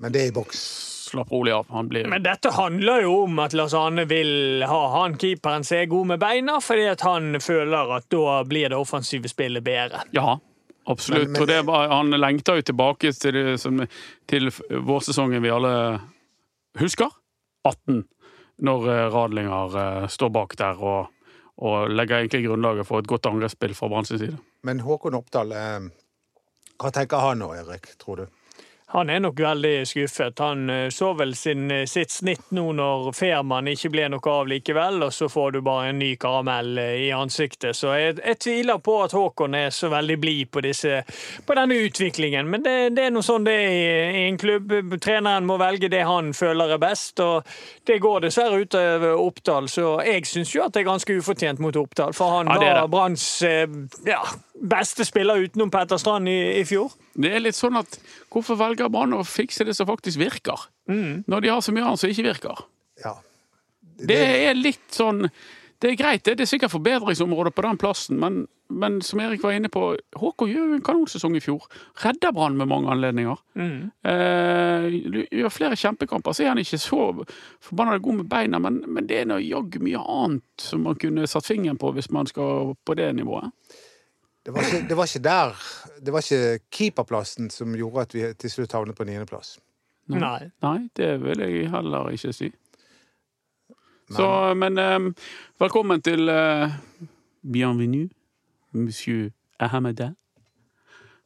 Men 0.03 0.13
det 0.13 0.21
er 0.23 0.29
i 0.29 0.35
boks. 0.37 0.65
Slapp 1.07 1.31
rolig 1.33 1.53
av. 1.55 1.69
Han 1.71 1.89
blir 1.89 2.09
Men 2.11 2.25
dette 2.27 2.51
handler 2.53 3.05
jo 3.07 3.13
om 3.25 3.39
at 3.39 3.55
Lars 3.57 3.73
Arne 3.79 4.05
vil 4.11 4.65
ha 4.67 4.81
han 4.99 5.15
keeperen 5.23 5.65
som 5.65 5.79
er 5.79 5.87
god 5.89 6.07
med 6.13 6.21
beina, 6.21 6.59
fordi 6.61 6.85
at 6.91 7.01
han 7.07 7.39
føler 7.41 7.95
at 7.97 8.09
da 8.13 8.43
blir 8.45 8.69
det 8.75 8.77
offensive 8.77 9.31
spillet 9.33 9.65
bedre. 9.65 10.03
Ja, 10.13 10.37
absolutt. 10.87 11.29
Men- 11.29 11.33
men- 11.33 11.43
og 11.43 11.49
det 11.49 11.61
var, 11.71 11.89
han 11.95 12.11
lengter 12.11 12.57
jo 12.61 12.63
tilbake 12.73 13.13
til, 13.17 13.57
som, 13.59 13.81
til 14.29 14.51
vårsesongen 14.51 15.41
vi 15.43 15.49
alle 15.55 16.01
husker. 16.81 17.09
18. 17.65 18.05
Når 18.67 18.89
eh, 18.89 19.07
Radlinger 19.13 19.77
eh, 19.77 20.07
står 20.09 20.31
bak 20.33 20.57
der 20.57 20.79
og, 20.83 21.09
og 21.57 21.91
legger 21.91 22.21
egentlig 22.21 22.45
grunnlaget 22.49 22.87
for 22.89 23.01
et 23.01 23.09
godt 23.09 23.29
angrepsspill 23.31 23.75
fra 23.75 23.89
Brann 23.89 24.09
sin 24.09 24.21
side. 24.21 24.37
Men 24.67 24.83
Håkon 24.85 25.17
Oppdal, 25.17 25.53
eh, 25.57 25.87
hva 26.77 26.93
tenker 26.93 27.23
han 27.25 27.41
nå, 27.41 27.53
Erik, 27.57 27.89
tror 28.03 28.23
du? 28.23 28.27
Han 28.89 29.11
er 29.11 29.19
nok 29.19 29.41
veldig 29.43 29.81
skuffet. 29.89 30.39
Han 30.39 30.71
eh, 30.71 30.89
så 30.95 31.09
vel 31.19 31.33
sin, 31.35 31.71
eh, 31.75 31.87
sitt 31.91 32.13
snitt 32.15 32.53
nå 32.55 32.69
når 32.79 33.09
Fehrmann 33.19 33.67
ikke 33.73 33.91
ble 33.91 34.05
noe 34.13 34.31
av 34.31 34.47
likevel, 34.47 35.01
og 35.03 35.11
så 35.15 35.27
får 35.27 35.57
du 35.57 35.59
bare 35.67 35.89
en 35.91 35.99
ny 35.99 36.13
karamell 36.23 36.79
eh, 36.79 36.93
i 37.09 37.11
ansiktet. 37.11 37.75
Så 37.75 37.91
jeg, 37.99 38.15
jeg 38.21 38.39
tviler 38.45 38.79
på 38.79 38.95
at 39.03 39.17
Håkon 39.17 39.59
er 39.59 39.75
så 39.75 39.91
veldig 39.91 40.19
blid 40.23 40.53
på, 40.55 40.63
på 40.63 41.57
denne 41.59 41.81
utviklingen. 41.83 42.47
Men 42.53 42.63
det, 42.63 42.77
det 42.95 43.09
er 43.09 43.17
noe 43.17 43.27
sånn 43.27 43.49
det 43.49 43.57
er 43.59 43.75
i, 43.75 43.89
i 44.21 44.25
en 44.29 44.39
klubb. 44.39 44.77
Treneren 45.03 45.51
må 45.51 45.59
velge 45.59 45.91
det 45.91 46.05
han 46.07 46.31
føler 46.31 46.77
er 46.77 46.83
best, 46.87 47.19
og 47.27 47.43
det 47.91 47.99
går 48.07 48.29
dessverre 48.29 48.63
utover 48.63 49.19
Oppdal. 49.19 49.67
Så 49.73 49.97
jeg 50.07 50.31
syns 50.31 50.55
jo 50.55 50.63
at 50.63 50.79
det 50.79 50.85
er 50.85 50.93
ganske 50.93 51.19
ufortjent 51.19 51.59
mot 51.59 51.75
Oppdal, 51.83 52.15
for 52.15 52.39
han 52.39 52.55
Ja, 52.55 52.63
var. 52.63 52.87
Branns 52.95 53.27
ja, 53.43 54.23
beste 54.63 55.05
spiller 55.05 55.43
utenom 55.43 55.75
Petter 55.75 55.99
Strand 55.99 56.31
i, 56.31 56.39
i 56.61 56.65
fjor. 56.65 56.95
Det 57.17 57.31
er 57.33 57.43
litt 57.43 57.57
sånn 57.57 57.79
at 57.81 57.99
hvorfor 58.33 58.59
velger 58.61 58.76
Brann 58.93 59.17
å 59.17 59.25
fikse 59.27 59.65
det 59.67 59.75
som 59.77 59.89
faktisk 59.89 60.21
virker? 60.21 60.69
Når 61.27 61.43
de 61.43 61.53
har 61.53 61.63
så 61.65 61.75
mye 61.75 61.87
annet 61.87 62.03
som 62.03 62.13
ikke 62.13 62.29
virker. 62.29 62.67
Ja. 63.03 63.17
Det 63.97 64.19
er 64.49 64.59
litt 64.59 64.93
sånn 64.93 65.29
Det 65.81 65.91
er 65.91 65.97
greit, 66.01 66.23
det. 66.25 66.39
Det 66.39 66.47
er 66.47 66.49
sikkert 66.49 66.73
forbedringsområder 66.73 67.53
på 67.53 67.63
den 67.67 67.77
plassen, 67.77 68.17
men, 68.17 68.39
men 68.73 68.95
som 69.05 69.21
Erik 69.21 69.43
var 69.45 69.53
inne 69.53 69.69
på, 69.69 69.91
Håkon 70.17 70.49
gjør 70.49 70.71
en 70.73 70.85
kanonsesong 70.85 71.35
i 71.37 71.43
fjor. 71.45 71.67
Redder 72.01 72.33
Brann 72.33 72.57
med 72.57 72.71
mange 72.71 72.89
anledninger. 72.95 73.43
Mm. 73.61 73.91
Eh, 74.09 74.87
gjør 75.37 75.53
flere 75.53 75.77
kjempekamper, 75.77 76.33
så 76.33 76.47
er 76.47 76.55
han 76.55 76.63
ikke 76.63 76.81
så 76.81 77.03
forbanna 77.61 77.99
god 78.01 78.23
med 78.23 78.31
beina, 78.33 78.63
men, 78.65 78.81
men 78.89 79.11
det 79.11 79.21
er 79.27 79.37
jaggu 79.45 79.77
mye 79.85 80.01
annet 80.01 80.65
som 80.65 80.89
man 80.89 80.97
kunne 81.03 81.29
satt 81.29 81.45
fingeren 81.53 81.77
på 81.83 81.93
hvis 81.93 82.09
man 82.09 82.33
skal 82.33 82.73
på 82.81 82.97
det 82.97 83.13
nivået. 83.21 83.53
Det 84.47 84.53
var, 84.55 84.63
ikke, 84.63 84.89
det 84.89 84.97
var 84.97 85.09
ikke 85.11 85.25
der 85.25 85.55
Det 86.07 86.13
var 86.13 86.23
ikke 86.23 86.59
keeperplassen 86.71 87.51
som 87.51 87.75
gjorde 87.75 88.05
at 88.07 88.15
vi 88.15 88.27
til 88.39 88.51
slutt 88.51 88.77
havnet 88.77 88.95
på 88.95 89.05
niendeplass. 89.05 89.57
Nei. 90.07 90.51
Nei, 90.63 90.79
det 90.95 91.09
vil 91.25 91.43
jeg 91.43 91.71
heller 91.73 92.13
ikke 92.15 92.31
si. 92.33 92.53
Så, 94.15 94.29
men 94.55 94.79
um, 94.79 95.09
velkommen 95.59 96.03
til 96.03 96.31
uh, 96.31 96.71
Bienvenue, 97.43 98.07
monsieur 98.71 99.33
Ahmedin. 99.59 100.15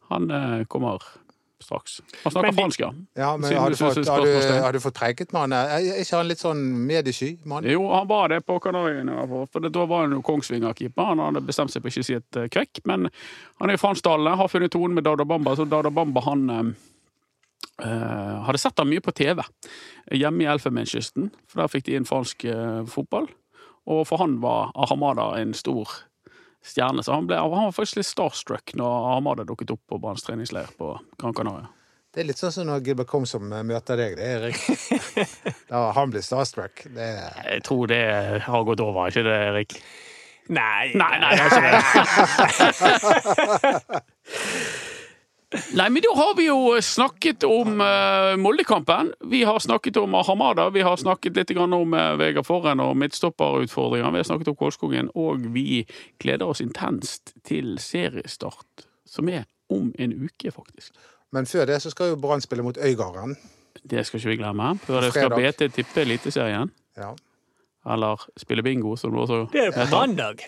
Han 0.09 0.30
uh, 0.30 0.64
kommer 0.64 1.04
straks. 1.64 2.01
Han 2.23 2.33
snakker 2.33 2.49
Men 2.49 2.59
fransk, 2.59 2.81
ja. 2.81 2.90
Ja, 3.18 3.31
men 3.37 3.57
har 3.57 3.70
du 3.70 3.77
du, 3.77 3.81
fått, 3.81 4.09
har, 4.09 4.25
du, 4.25 4.61
har 4.64 4.73
du 4.73 4.81
fått 4.81 4.96
preiket 4.99 5.33
med 5.33 5.40
han? 5.40 5.57
Er 5.57 6.03
ikke 6.03 6.20
han 6.20 6.31
litt 6.31 6.42
sånn 6.42 6.62
mediesky 6.88 7.33
mann? 7.49 7.68
Jo, 7.68 7.87
han 7.92 8.09
var 8.11 8.33
det 8.33 8.42
på 8.49 8.59
Kanariøyene. 8.62 9.16
For 9.53 9.66
da 9.66 9.87
var 9.90 10.07
han 10.07 10.16
jo 10.16 10.23
Kongsvinger-keeper. 10.27 11.12
Han 11.12 11.23
hadde 11.25 11.44
bestemt 11.46 11.75
seg 11.75 11.85
på 11.85 11.92
ikke 11.92 12.05
å 12.05 12.09
si 12.11 12.18
et 12.18 12.40
eh, 12.40 12.49
kvekk, 12.53 12.83
men 12.90 13.11
han 13.61 13.73
er 13.73 13.79
i 13.79 13.81
fransktalende, 13.81 14.37
har 14.40 14.53
funnet 14.53 14.73
tonen 14.75 14.96
med 14.99 15.07
Dauda 15.09 15.27
Bamba, 15.29 15.57
så 15.59 15.68
Dauda 15.68 15.92
Bamba 15.94 16.25
han 16.27 16.46
eh, 16.55 16.70
eh, 17.85 18.37
hadde 18.46 18.62
sett 18.62 18.79
ham 18.81 18.90
mye 18.90 19.05
på 19.05 19.14
TV 19.16 19.42
hjemme 20.16 20.44
i 20.44 20.51
Elfenbenskysten, 20.51 21.31
for 21.49 21.62
der 21.62 21.73
fikk 21.73 21.88
de 21.88 21.99
inn 21.99 22.09
fransk 22.09 22.46
eh, 22.49 22.81
fotball. 22.90 23.29
Og 23.90 24.05
for 24.07 24.23
han 24.23 24.38
var 24.42 24.70
Ahamada 24.79 25.33
en 25.40 25.55
stor 25.57 25.88
stjerne, 26.64 27.03
så 27.03 27.12
han, 27.16 27.27
ble, 27.29 27.37
han 27.40 27.51
var 27.51 27.73
faktisk 27.73 28.01
litt 28.01 28.09
starstruck 28.09 28.75
når 28.79 29.11
Ahamada 29.12 29.44
dukket 29.49 29.73
opp 29.75 29.83
på 29.88 29.99
Branns 30.03 30.25
treningsleir 30.27 30.68
på 30.79 30.92
Gran 31.20 31.37
Canaria. 31.37 31.68
Det 32.11 32.25
er 32.25 32.27
litt 32.27 32.40
sånn 32.42 32.53
som 32.53 32.66
når 32.66 32.83
Gilbert 32.88 33.07
Comsom 33.11 33.46
møter 33.46 34.01
deg, 34.01 34.16
det 34.18 34.27
er 34.27 34.46
Erik. 34.49 34.59
da 35.70 35.90
han 35.94 36.11
blir 36.11 36.25
starstruck. 36.27 36.83
Det 36.90 37.07
er 37.07 37.53
Jeg 37.55 37.62
tror 37.68 37.87
det 37.90 38.03
har 38.49 38.66
gått 38.66 38.83
over, 38.83 39.12
ikke 39.12 39.23
det, 39.29 39.37
Erik? 39.53 39.79
Nei. 40.51 40.90
Nei, 40.99 41.18
nei, 41.23 41.31
det 41.38 41.42
er 41.44 41.51
ikke 41.55 41.62
det. 43.87 44.87
Nei, 45.50 45.88
men 45.90 46.02
da 46.04 46.12
har 46.14 46.36
vi 46.38 46.44
jo 46.46 46.76
snakket 46.84 47.42
om 47.46 47.80
uh, 47.82 48.36
Moldekampen. 48.38 49.10
Vi 49.32 49.42
har 49.42 49.58
snakket 49.58 49.96
om 49.98 50.14
Hamada, 50.14 50.68
vi 50.70 50.84
har 50.86 50.96
snakket 50.96 51.40
litt 51.40 51.50
grann 51.56 51.74
om 51.74 51.94
uh, 51.96 52.14
Vegard 52.20 52.46
Forren 52.46 52.82
og 52.84 52.94
midtstopperutfordringer. 53.02 54.12
Vi 54.14 54.22
har 54.22 54.28
snakket 54.28 54.52
om 54.52 54.58
Kolskogen, 54.60 55.10
og 55.18 55.48
vi 55.54 55.82
gleder 56.22 56.46
oss 56.46 56.62
intenst 56.62 57.34
til 57.46 57.78
seriestart, 57.82 58.86
som 59.06 59.28
er 59.28 59.48
om 59.70 59.90
en 59.98 60.14
uke, 60.22 60.52
faktisk. 60.54 60.94
Men 61.34 61.46
før 61.46 61.66
det 61.66 61.80
så 61.82 61.90
skal 61.90 62.12
jo 62.12 62.20
Brann 62.22 62.42
spille 62.42 62.62
mot 62.62 62.78
Øygarden. 62.78 63.34
Det 63.90 64.06
skal 64.06 64.18
ikke 64.18 64.28
vi 64.28 64.36
glemme. 64.36 64.78
Før 64.86 65.00
det 65.00 65.12
skal. 65.14 65.34
BT 65.34 65.74
tippe 65.74 66.00
Eliteserien. 66.00 66.70
Ja. 66.98 67.10
Eller 67.90 68.26
spille 68.36 68.62
bingo, 68.62 68.96
som 68.96 69.12
det 69.12 69.20
også 69.20 69.46
Det 69.52 69.66
er 69.66 69.70
på 69.70 69.86
mandag. 69.90 70.46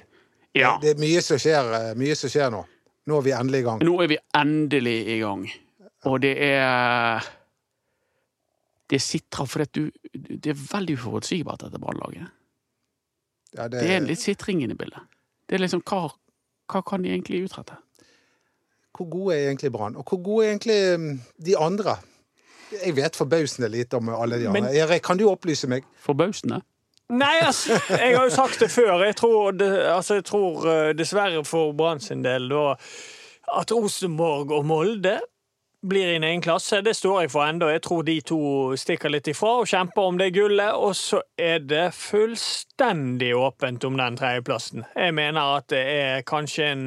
Ja. 0.55 0.77
Det 0.83 0.91
er 0.91 1.01
mye 1.01 1.21
som 1.25 1.39
skjer, 1.41 1.71
eh, 1.79 1.95
mye 1.97 2.15
som 2.15 2.31
skjer 2.31 2.51
nå. 2.53 2.65
Nå 3.07 3.19
er 3.19 3.25
vi 3.27 3.33
endelig 3.35 3.61
i 3.63 3.67
gang. 3.67 3.81
Nå 3.83 3.95
er 4.05 4.11
vi 4.13 4.19
endelig 4.39 4.97
i 5.11 5.19
gang. 5.23 5.47
Og 6.11 6.21
det 6.23 6.35
er 6.43 7.23
Det 8.91 9.01
sitrer 9.01 9.47
fordi 9.49 9.63
at 9.63 9.73
du 9.73 9.91
Det 10.41 10.51
er 10.53 10.59
veldig 10.73 10.95
uforutsigbart, 10.99 11.61
dette 11.65 11.79
brannlaget. 11.81 12.29
Ja, 13.55 13.69
det, 13.69 13.81
Det 13.81 13.91
er 13.91 14.01
litt 14.01 14.21
sitring 14.21 14.63
inne 14.63 14.73
i 14.73 14.77
bildet. 14.77 15.01
Det 15.49 15.57
er 15.57 15.63
liksom 15.65 15.83
hva, 15.85 16.09
hva 16.73 16.83
kan 16.87 17.03
de 17.03 17.11
egentlig 17.13 17.45
utrette? 17.45 17.77
Hvor 18.97 19.09
gode 19.11 19.37
er 19.37 19.49
egentlig 19.51 19.73
Brann? 19.73 19.97
Og 19.97 20.05
hvor 20.05 20.23
gode 20.23 20.47
er 20.47 20.51
egentlig 20.53 20.99
mm, 21.01 21.21
de 21.45 21.57
andre? 21.59 21.97
Jeg 22.73 22.97
vet 22.97 23.17
forbausende 23.17 23.69
lite 23.69 23.97
om 23.97 24.09
alle 24.09 24.39
de 24.39 24.49
andre. 24.49 24.61
Men- 24.61 24.75
Erik, 24.77 25.03
kan 25.03 25.19
du 25.19 25.27
opplyse 25.29 25.69
meg? 25.69 25.85
Forbausende. 25.97 26.63
Nei, 27.13 27.35
altså, 27.45 27.77
jeg 27.91 28.17
har 28.17 28.25
jo 28.25 28.33
sagt 28.33 28.63
det 28.63 28.71
før. 28.73 29.03
Jeg 29.05 29.17
tror, 29.21 29.53
altså, 29.97 30.15
jeg 30.21 30.25
tror 30.25 30.69
eh, 30.71 30.95
dessverre 30.97 31.45
for 31.45 31.75
Brann 31.77 32.01
sin 32.01 32.25
del 32.25 32.49
da 32.49 32.71
at 33.53 33.73
Rosenborg 33.75 34.53
og 34.57 34.65
Molde 34.65 35.19
blir 35.83 36.09
i 36.09 36.17
en 36.17 36.25
egen 36.25 36.43
klasse. 36.43 36.81
Det 36.81 36.95
står 36.97 37.25
jeg 37.25 37.33
for 37.35 37.45
ennå. 37.45 37.69
Jeg 37.73 37.83
tror 37.83 38.05
de 38.07 38.15
to 38.25 38.39
stikker 38.79 39.11
litt 39.11 39.29
ifra 39.29 39.57
og 39.61 39.69
kjemper 39.69 40.09
om 40.09 40.19
det 40.21 40.31
gullet. 40.37 40.71
Og 40.79 40.95
så 40.97 41.21
er 41.37 41.59
det 41.67 41.89
fullstendig 41.99 43.33
åpent 43.37 43.85
om 43.89 43.99
den 43.99 44.17
tredjeplassen. 44.21 44.87
Jeg 44.95 45.17
mener 45.19 45.59
at 45.59 45.69
det 45.75 45.83
er 45.83 46.27
kanskje 46.29 46.71
en 46.71 46.87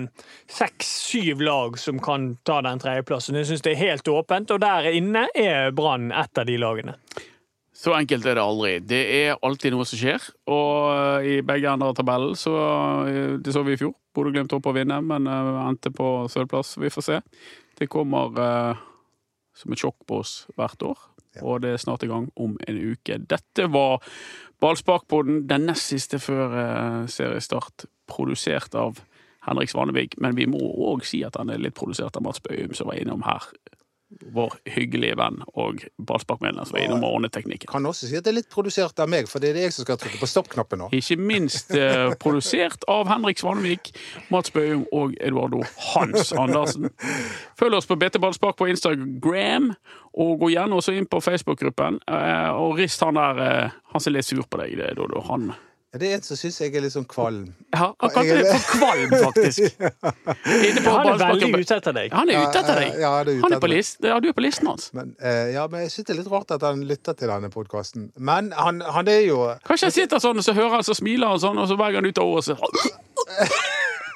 seks-syv 0.51 1.43
lag 1.43 1.79
som 1.81 1.99
kan 1.99 2.33
ta 2.47 2.61
den 2.65 2.81
tredjeplassen. 2.81 3.37
Jeg 3.41 3.51
syns 3.51 3.67
det 3.67 3.75
er 3.75 3.83
helt 3.83 4.07
åpent, 4.07 4.55
og 4.55 4.63
der 4.63 4.89
inne 4.95 5.27
er 5.35 5.75
Brann 5.75 6.11
et 6.15 6.39
av 6.39 6.47
de 6.47 6.57
lagene. 6.61 6.95
Så 7.75 7.91
enkelt 7.91 8.25
er 8.25 8.37
det 8.37 8.43
aldri. 8.43 8.73
Det 8.87 9.01
er 9.17 9.41
alltid 9.43 9.73
noe 9.75 9.85
som 9.87 9.99
skjer. 9.99 10.23
Og 10.47 10.91
eh, 10.93 11.27
i 11.33 11.35
begge 11.43 11.71
ender 11.71 11.91
av 11.91 11.97
tabellen, 11.97 12.37
så 12.39 12.53
eh, 13.09 13.35
Det 13.43 13.51
så 13.51 13.65
vi 13.67 13.75
i 13.75 13.79
fjor. 13.81 13.91
Bodø-Glimt 14.15 14.53
opp 14.55 14.69
å 14.71 14.75
vinne, 14.75 15.01
men 15.03 15.27
eh, 15.27 15.49
endte 15.65 15.91
på 15.91 16.13
sølvplass. 16.31 16.77
Vi 16.79 16.93
får 16.93 17.07
se. 17.09 17.19
Det 17.75 17.89
kommer 17.91 18.39
eh, 18.39 18.85
som 19.59 19.75
et 19.75 19.83
sjokk 19.83 19.99
på 20.07 20.21
oss 20.23 20.37
hvert 20.55 20.87
år. 20.87 21.03
Og 21.43 21.59
det 21.65 21.73
er 21.75 21.81
snart 21.83 22.05
i 22.05 22.09
gang 22.11 22.29
om 22.39 22.55
en 22.63 22.79
uke. 22.79 23.19
Dette 23.27 23.67
var 23.67 23.99
Ballsparkpodden, 24.63 25.43
den 25.49 25.67
nest 25.67 25.91
siste 25.91 26.21
før 26.23 26.55
eh, 26.61 27.01
seriestart, 27.11 27.89
produsert 28.07 28.75
av 28.79 29.03
Henrik 29.49 29.73
Svanevik. 29.73 30.15
Men 30.23 30.39
vi 30.39 30.47
må 30.47 30.63
òg 30.63 31.03
si 31.03 31.25
at 31.27 31.35
han 31.39 31.51
er 31.51 31.59
litt 31.59 31.75
produsert 31.75 32.15
av 32.15 32.23
Mats 32.23 32.39
Bøyum, 32.45 32.71
som 32.77 32.87
var 32.87 33.01
innom 33.01 33.25
her. 33.27 33.51
Vår 34.35 34.53
hyggelige 34.69 35.15
venn 35.17 35.39
og 35.57 35.81
ballsparkmedlem 35.97 36.67
som 36.67 36.77
var 36.77 36.83
innom 36.85 37.03
og 37.03 37.17
ordnet 37.17 37.33
teknikken. 37.33 37.67
Kan 37.71 37.87
også 37.89 38.07
si 38.07 38.17
at 38.17 38.25
det 38.27 38.31
er 38.31 38.37
litt 38.37 38.51
produsert 38.53 38.99
av 39.01 39.09
meg, 39.11 39.27
for 39.31 39.41
det 39.41 39.49
er 39.49 39.57
det 39.57 39.63
jeg 39.65 39.75
som 39.75 39.87
skal 39.87 39.97
trykke 39.99 40.21
på 40.21 40.29
stoppknappen 40.29 40.83
nå. 40.83 40.89
Ikke 40.95 41.17
minst 41.19 41.73
eh, 41.75 42.13
produsert 42.23 42.85
av 42.91 43.09
Henrik 43.09 43.41
Svanvik, 43.41 43.91
Mats 44.29 44.53
Bøhum 44.55 44.85
og 44.95 45.17
Eduardo 45.17 45.63
Hans 45.89 46.31
Andersen. 46.37 46.91
Følg 47.59 47.79
oss 47.81 47.89
på 47.89 47.97
BT 47.99 48.21
Ballspark 48.21 48.61
på 48.61 48.69
Instagram, 48.71 49.71
og 50.15 50.35
gå 50.43 50.53
gjerne 50.53 50.77
også 50.77 50.95
inn 50.95 51.09
på 51.09 51.19
Facebook-gruppen. 51.25 51.99
Eh, 52.05 52.49
og 52.53 52.77
rist 52.79 53.01
han 53.03 53.17
der 53.19 53.45
eh, 53.45 53.79
Han 53.95 54.03
ser 54.03 54.13
litt 54.13 54.27
sur 54.27 54.43
på 54.43 54.59
deg, 54.61 54.77
det, 54.79 54.93
Dodo. 54.99 55.21
Han 55.31 55.49
Det 55.95 56.07
er 56.09 56.17
en 56.17 56.23
som 56.25 56.35
syns 56.39 56.57
jeg 56.59 56.73
er 56.75 56.83
litt 56.83 56.91
sånn 56.91 57.05
kvalm. 57.07 57.45
ja, 57.71 57.85
Han 58.01 58.11
kalte 58.11 58.37
det 58.41 58.49
for 58.51 58.79
kvalm, 58.79 59.13
faktisk. 59.21 59.77
Inne 60.67 60.83
på 60.83 60.95
Han 60.95 61.11
er 61.13 61.21
veldig 61.21 61.51
ute 61.61 61.77
etter 61.77 61.95
deg. 61.95 62.15
Han 62.15 62.31
er 62.33 62.41
ute 62.43 62.63
etter 62.63 62.81
deg. 62.81 62.97
Ja, 62.99 63.11
det 63.23 63.31
er 63.31 63.39
ute 63.39 63.45
Han 63.45 63.55
er 63.55 63.63
på 63.63 63.69
list, 63.71 64.01
ja, 64.03 64.17
du 64.19 64.27
er 64.31 64.35
på 64.35 64.43
listen 64.43 64.67
hans. 64.71 64.89
Men, 64.97 65.15
eh, 65.21 65.53
ja, 65.55 65.63
men 65.71 65.85
jeg 65.85 65.93
syns 65.93 66.09
det 66.09 66.15
er 66.17 66.19
litt 66.19 66.31
rart 66.33 66.51
at 66.57 66.65
han 66.67 66.83
lytter 66.89 67.15
til 67.15 67.31
denne 67.31 67.51
podkasten. 67.53 68.09
Men 68.17 68.51
han, 68.57 68.83
han 68.83 69.07
er 69.11 69.23
jo 69.27 69.39
Kanskje 69.67 69.91
han 69.91 69.97
sitter 70.01 70.23
sånn, 70.23 70.43
og 70.43 70.47
så 70.47 70.57
hører 70.57 70.77
han, 70.79 70.85
så 70.87 70.97
smiler 70.97 71.31
han 71.31 71.41
sånn, 71.43 71.63
og 71.63 71.71
så 71.71 71.79
hver 71.79 71.95
gang 71.95 72.09
ut 72.11 72.19
av 72.19 72.33
ordet, 72.35 72.49
så 72.51 72.59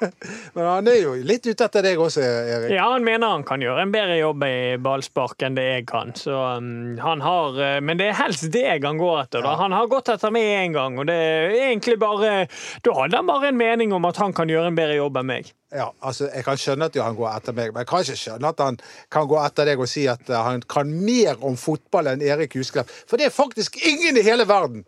Men 0.54 0.64
han 0.66 0.88
er 0.90 0.98
jo 1.02 1.14
litt 1.14 1.46
ute 1.46 1.66
etter 1.66 1.84
deg 1.84 2.00
også, 2.00 2.22
Erik. 2.24 2.72
Ja, 2.74 2.88
han 2.92 3.04
mener 3.06 3.34
han 3.34 3.44
kan 3.46 3.62
gjøre 3.64 3.84
en 3.84 3.92
bedre 3.94 4.16
jobb 4.20 4.44
i 4.46 4.56
ballspark 4.82 5.44
enn 5.46 5.58
det 5.58 5.66
jeg 5.66 5.86
kan. 5.90 6.14
Så 6.16 6.34
um, 6.34 6.96
han 7.00 7.24
har, 7.24 7.60
eh, 7.60 7.78
men 7.84 8.00
det 8.00 8.10
er 8.10 8.18
helst 8.22 8.48
deg 8.54 8.86
han 8.86 9.00
går 9.00 9.24
etter. 9.24 9.44
Da. 9.46 9.56
Han 9.60 9.76
har 9.76 9.90
gått 9.92 10.12
etter 10.12 10.32
meg 10.34 10.48
én 10.56 10.76
gang, 10.76 10.98
og 11.00 11.08
det 11.10 11.16
er 11.16 11.56
egentlig 11.70 11.98
bare 12.00 12.46
Da 12.84 12.94
hadde 12.96 13.18
han 13.18 13.28
bare 13.28 13.50
en 13.50 13.58
mening 13.60 13.92
om 13.96 14.06
at 14.08 14.20
han 14.20 14.34
kan 14.36 14.50
gjøre 14.50 14.70
en 14.72 14.78
bedre 14.78 14.98
jobb 14.98 15.20
enn 15.20 15.30
meg. 15.30 15.52
Ja, 15.70 15.92
altså, 16.02 16.26
Jeg 16.34 16.44
kan 16.46 16.58
skjønne 16.58 16.88
at 16.90 16.96
han 16.98 17.18
går 17.18 17.30
etter 17.30 17.54
meg, 17.54 17.70
men 17.74 17.84
jeg 17.84 17.90
kan 17.90 18.06
ikke 18.06 18.18
skjønne 18.18 18.50
at 18.50 18.64
han 18.64 18.80
kan 19.12 19.28
gå 19.30 19.38
etter 19.44 19.70
deg 19.70 19.82
og 19.82 19.90
si 19.90 20.08
at 20.10 20.30
eh, 20.30 20.42
han 20.48 20.64
kan 20.70 20.90
mer 20.90 21.38
om 21.46 21.58
fotball 21.60 22.10
enn 22.10 22.24
Erik 22.26 22.58
Husklepp. 22.58 22.90
For 23.06 23.20
det 23.20 23.28
er 23.28 23.36
faktisk 23.36 23.78
ingen 23.84 24.18
i 24.18 24.26
hele 24.26 24.48
verden! 24.50 24.84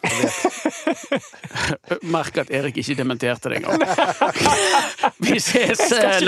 Merk 2.02 2.38
at 2.40 2.50
Erik 2.50 2.78
ikke 2.80 2.94
dementerte 2.94 3.48
det 3.52 3.56
engang. 3.60 3.82
Vi 5.18 5.40
ses, 5.40 5.92
eh, 5.92 6.20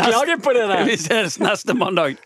der. 0.68 0.84
vi 0.90 0.96
ses 0.96 1.38
neste 1.40 1.74
mandag. 1.74 2.16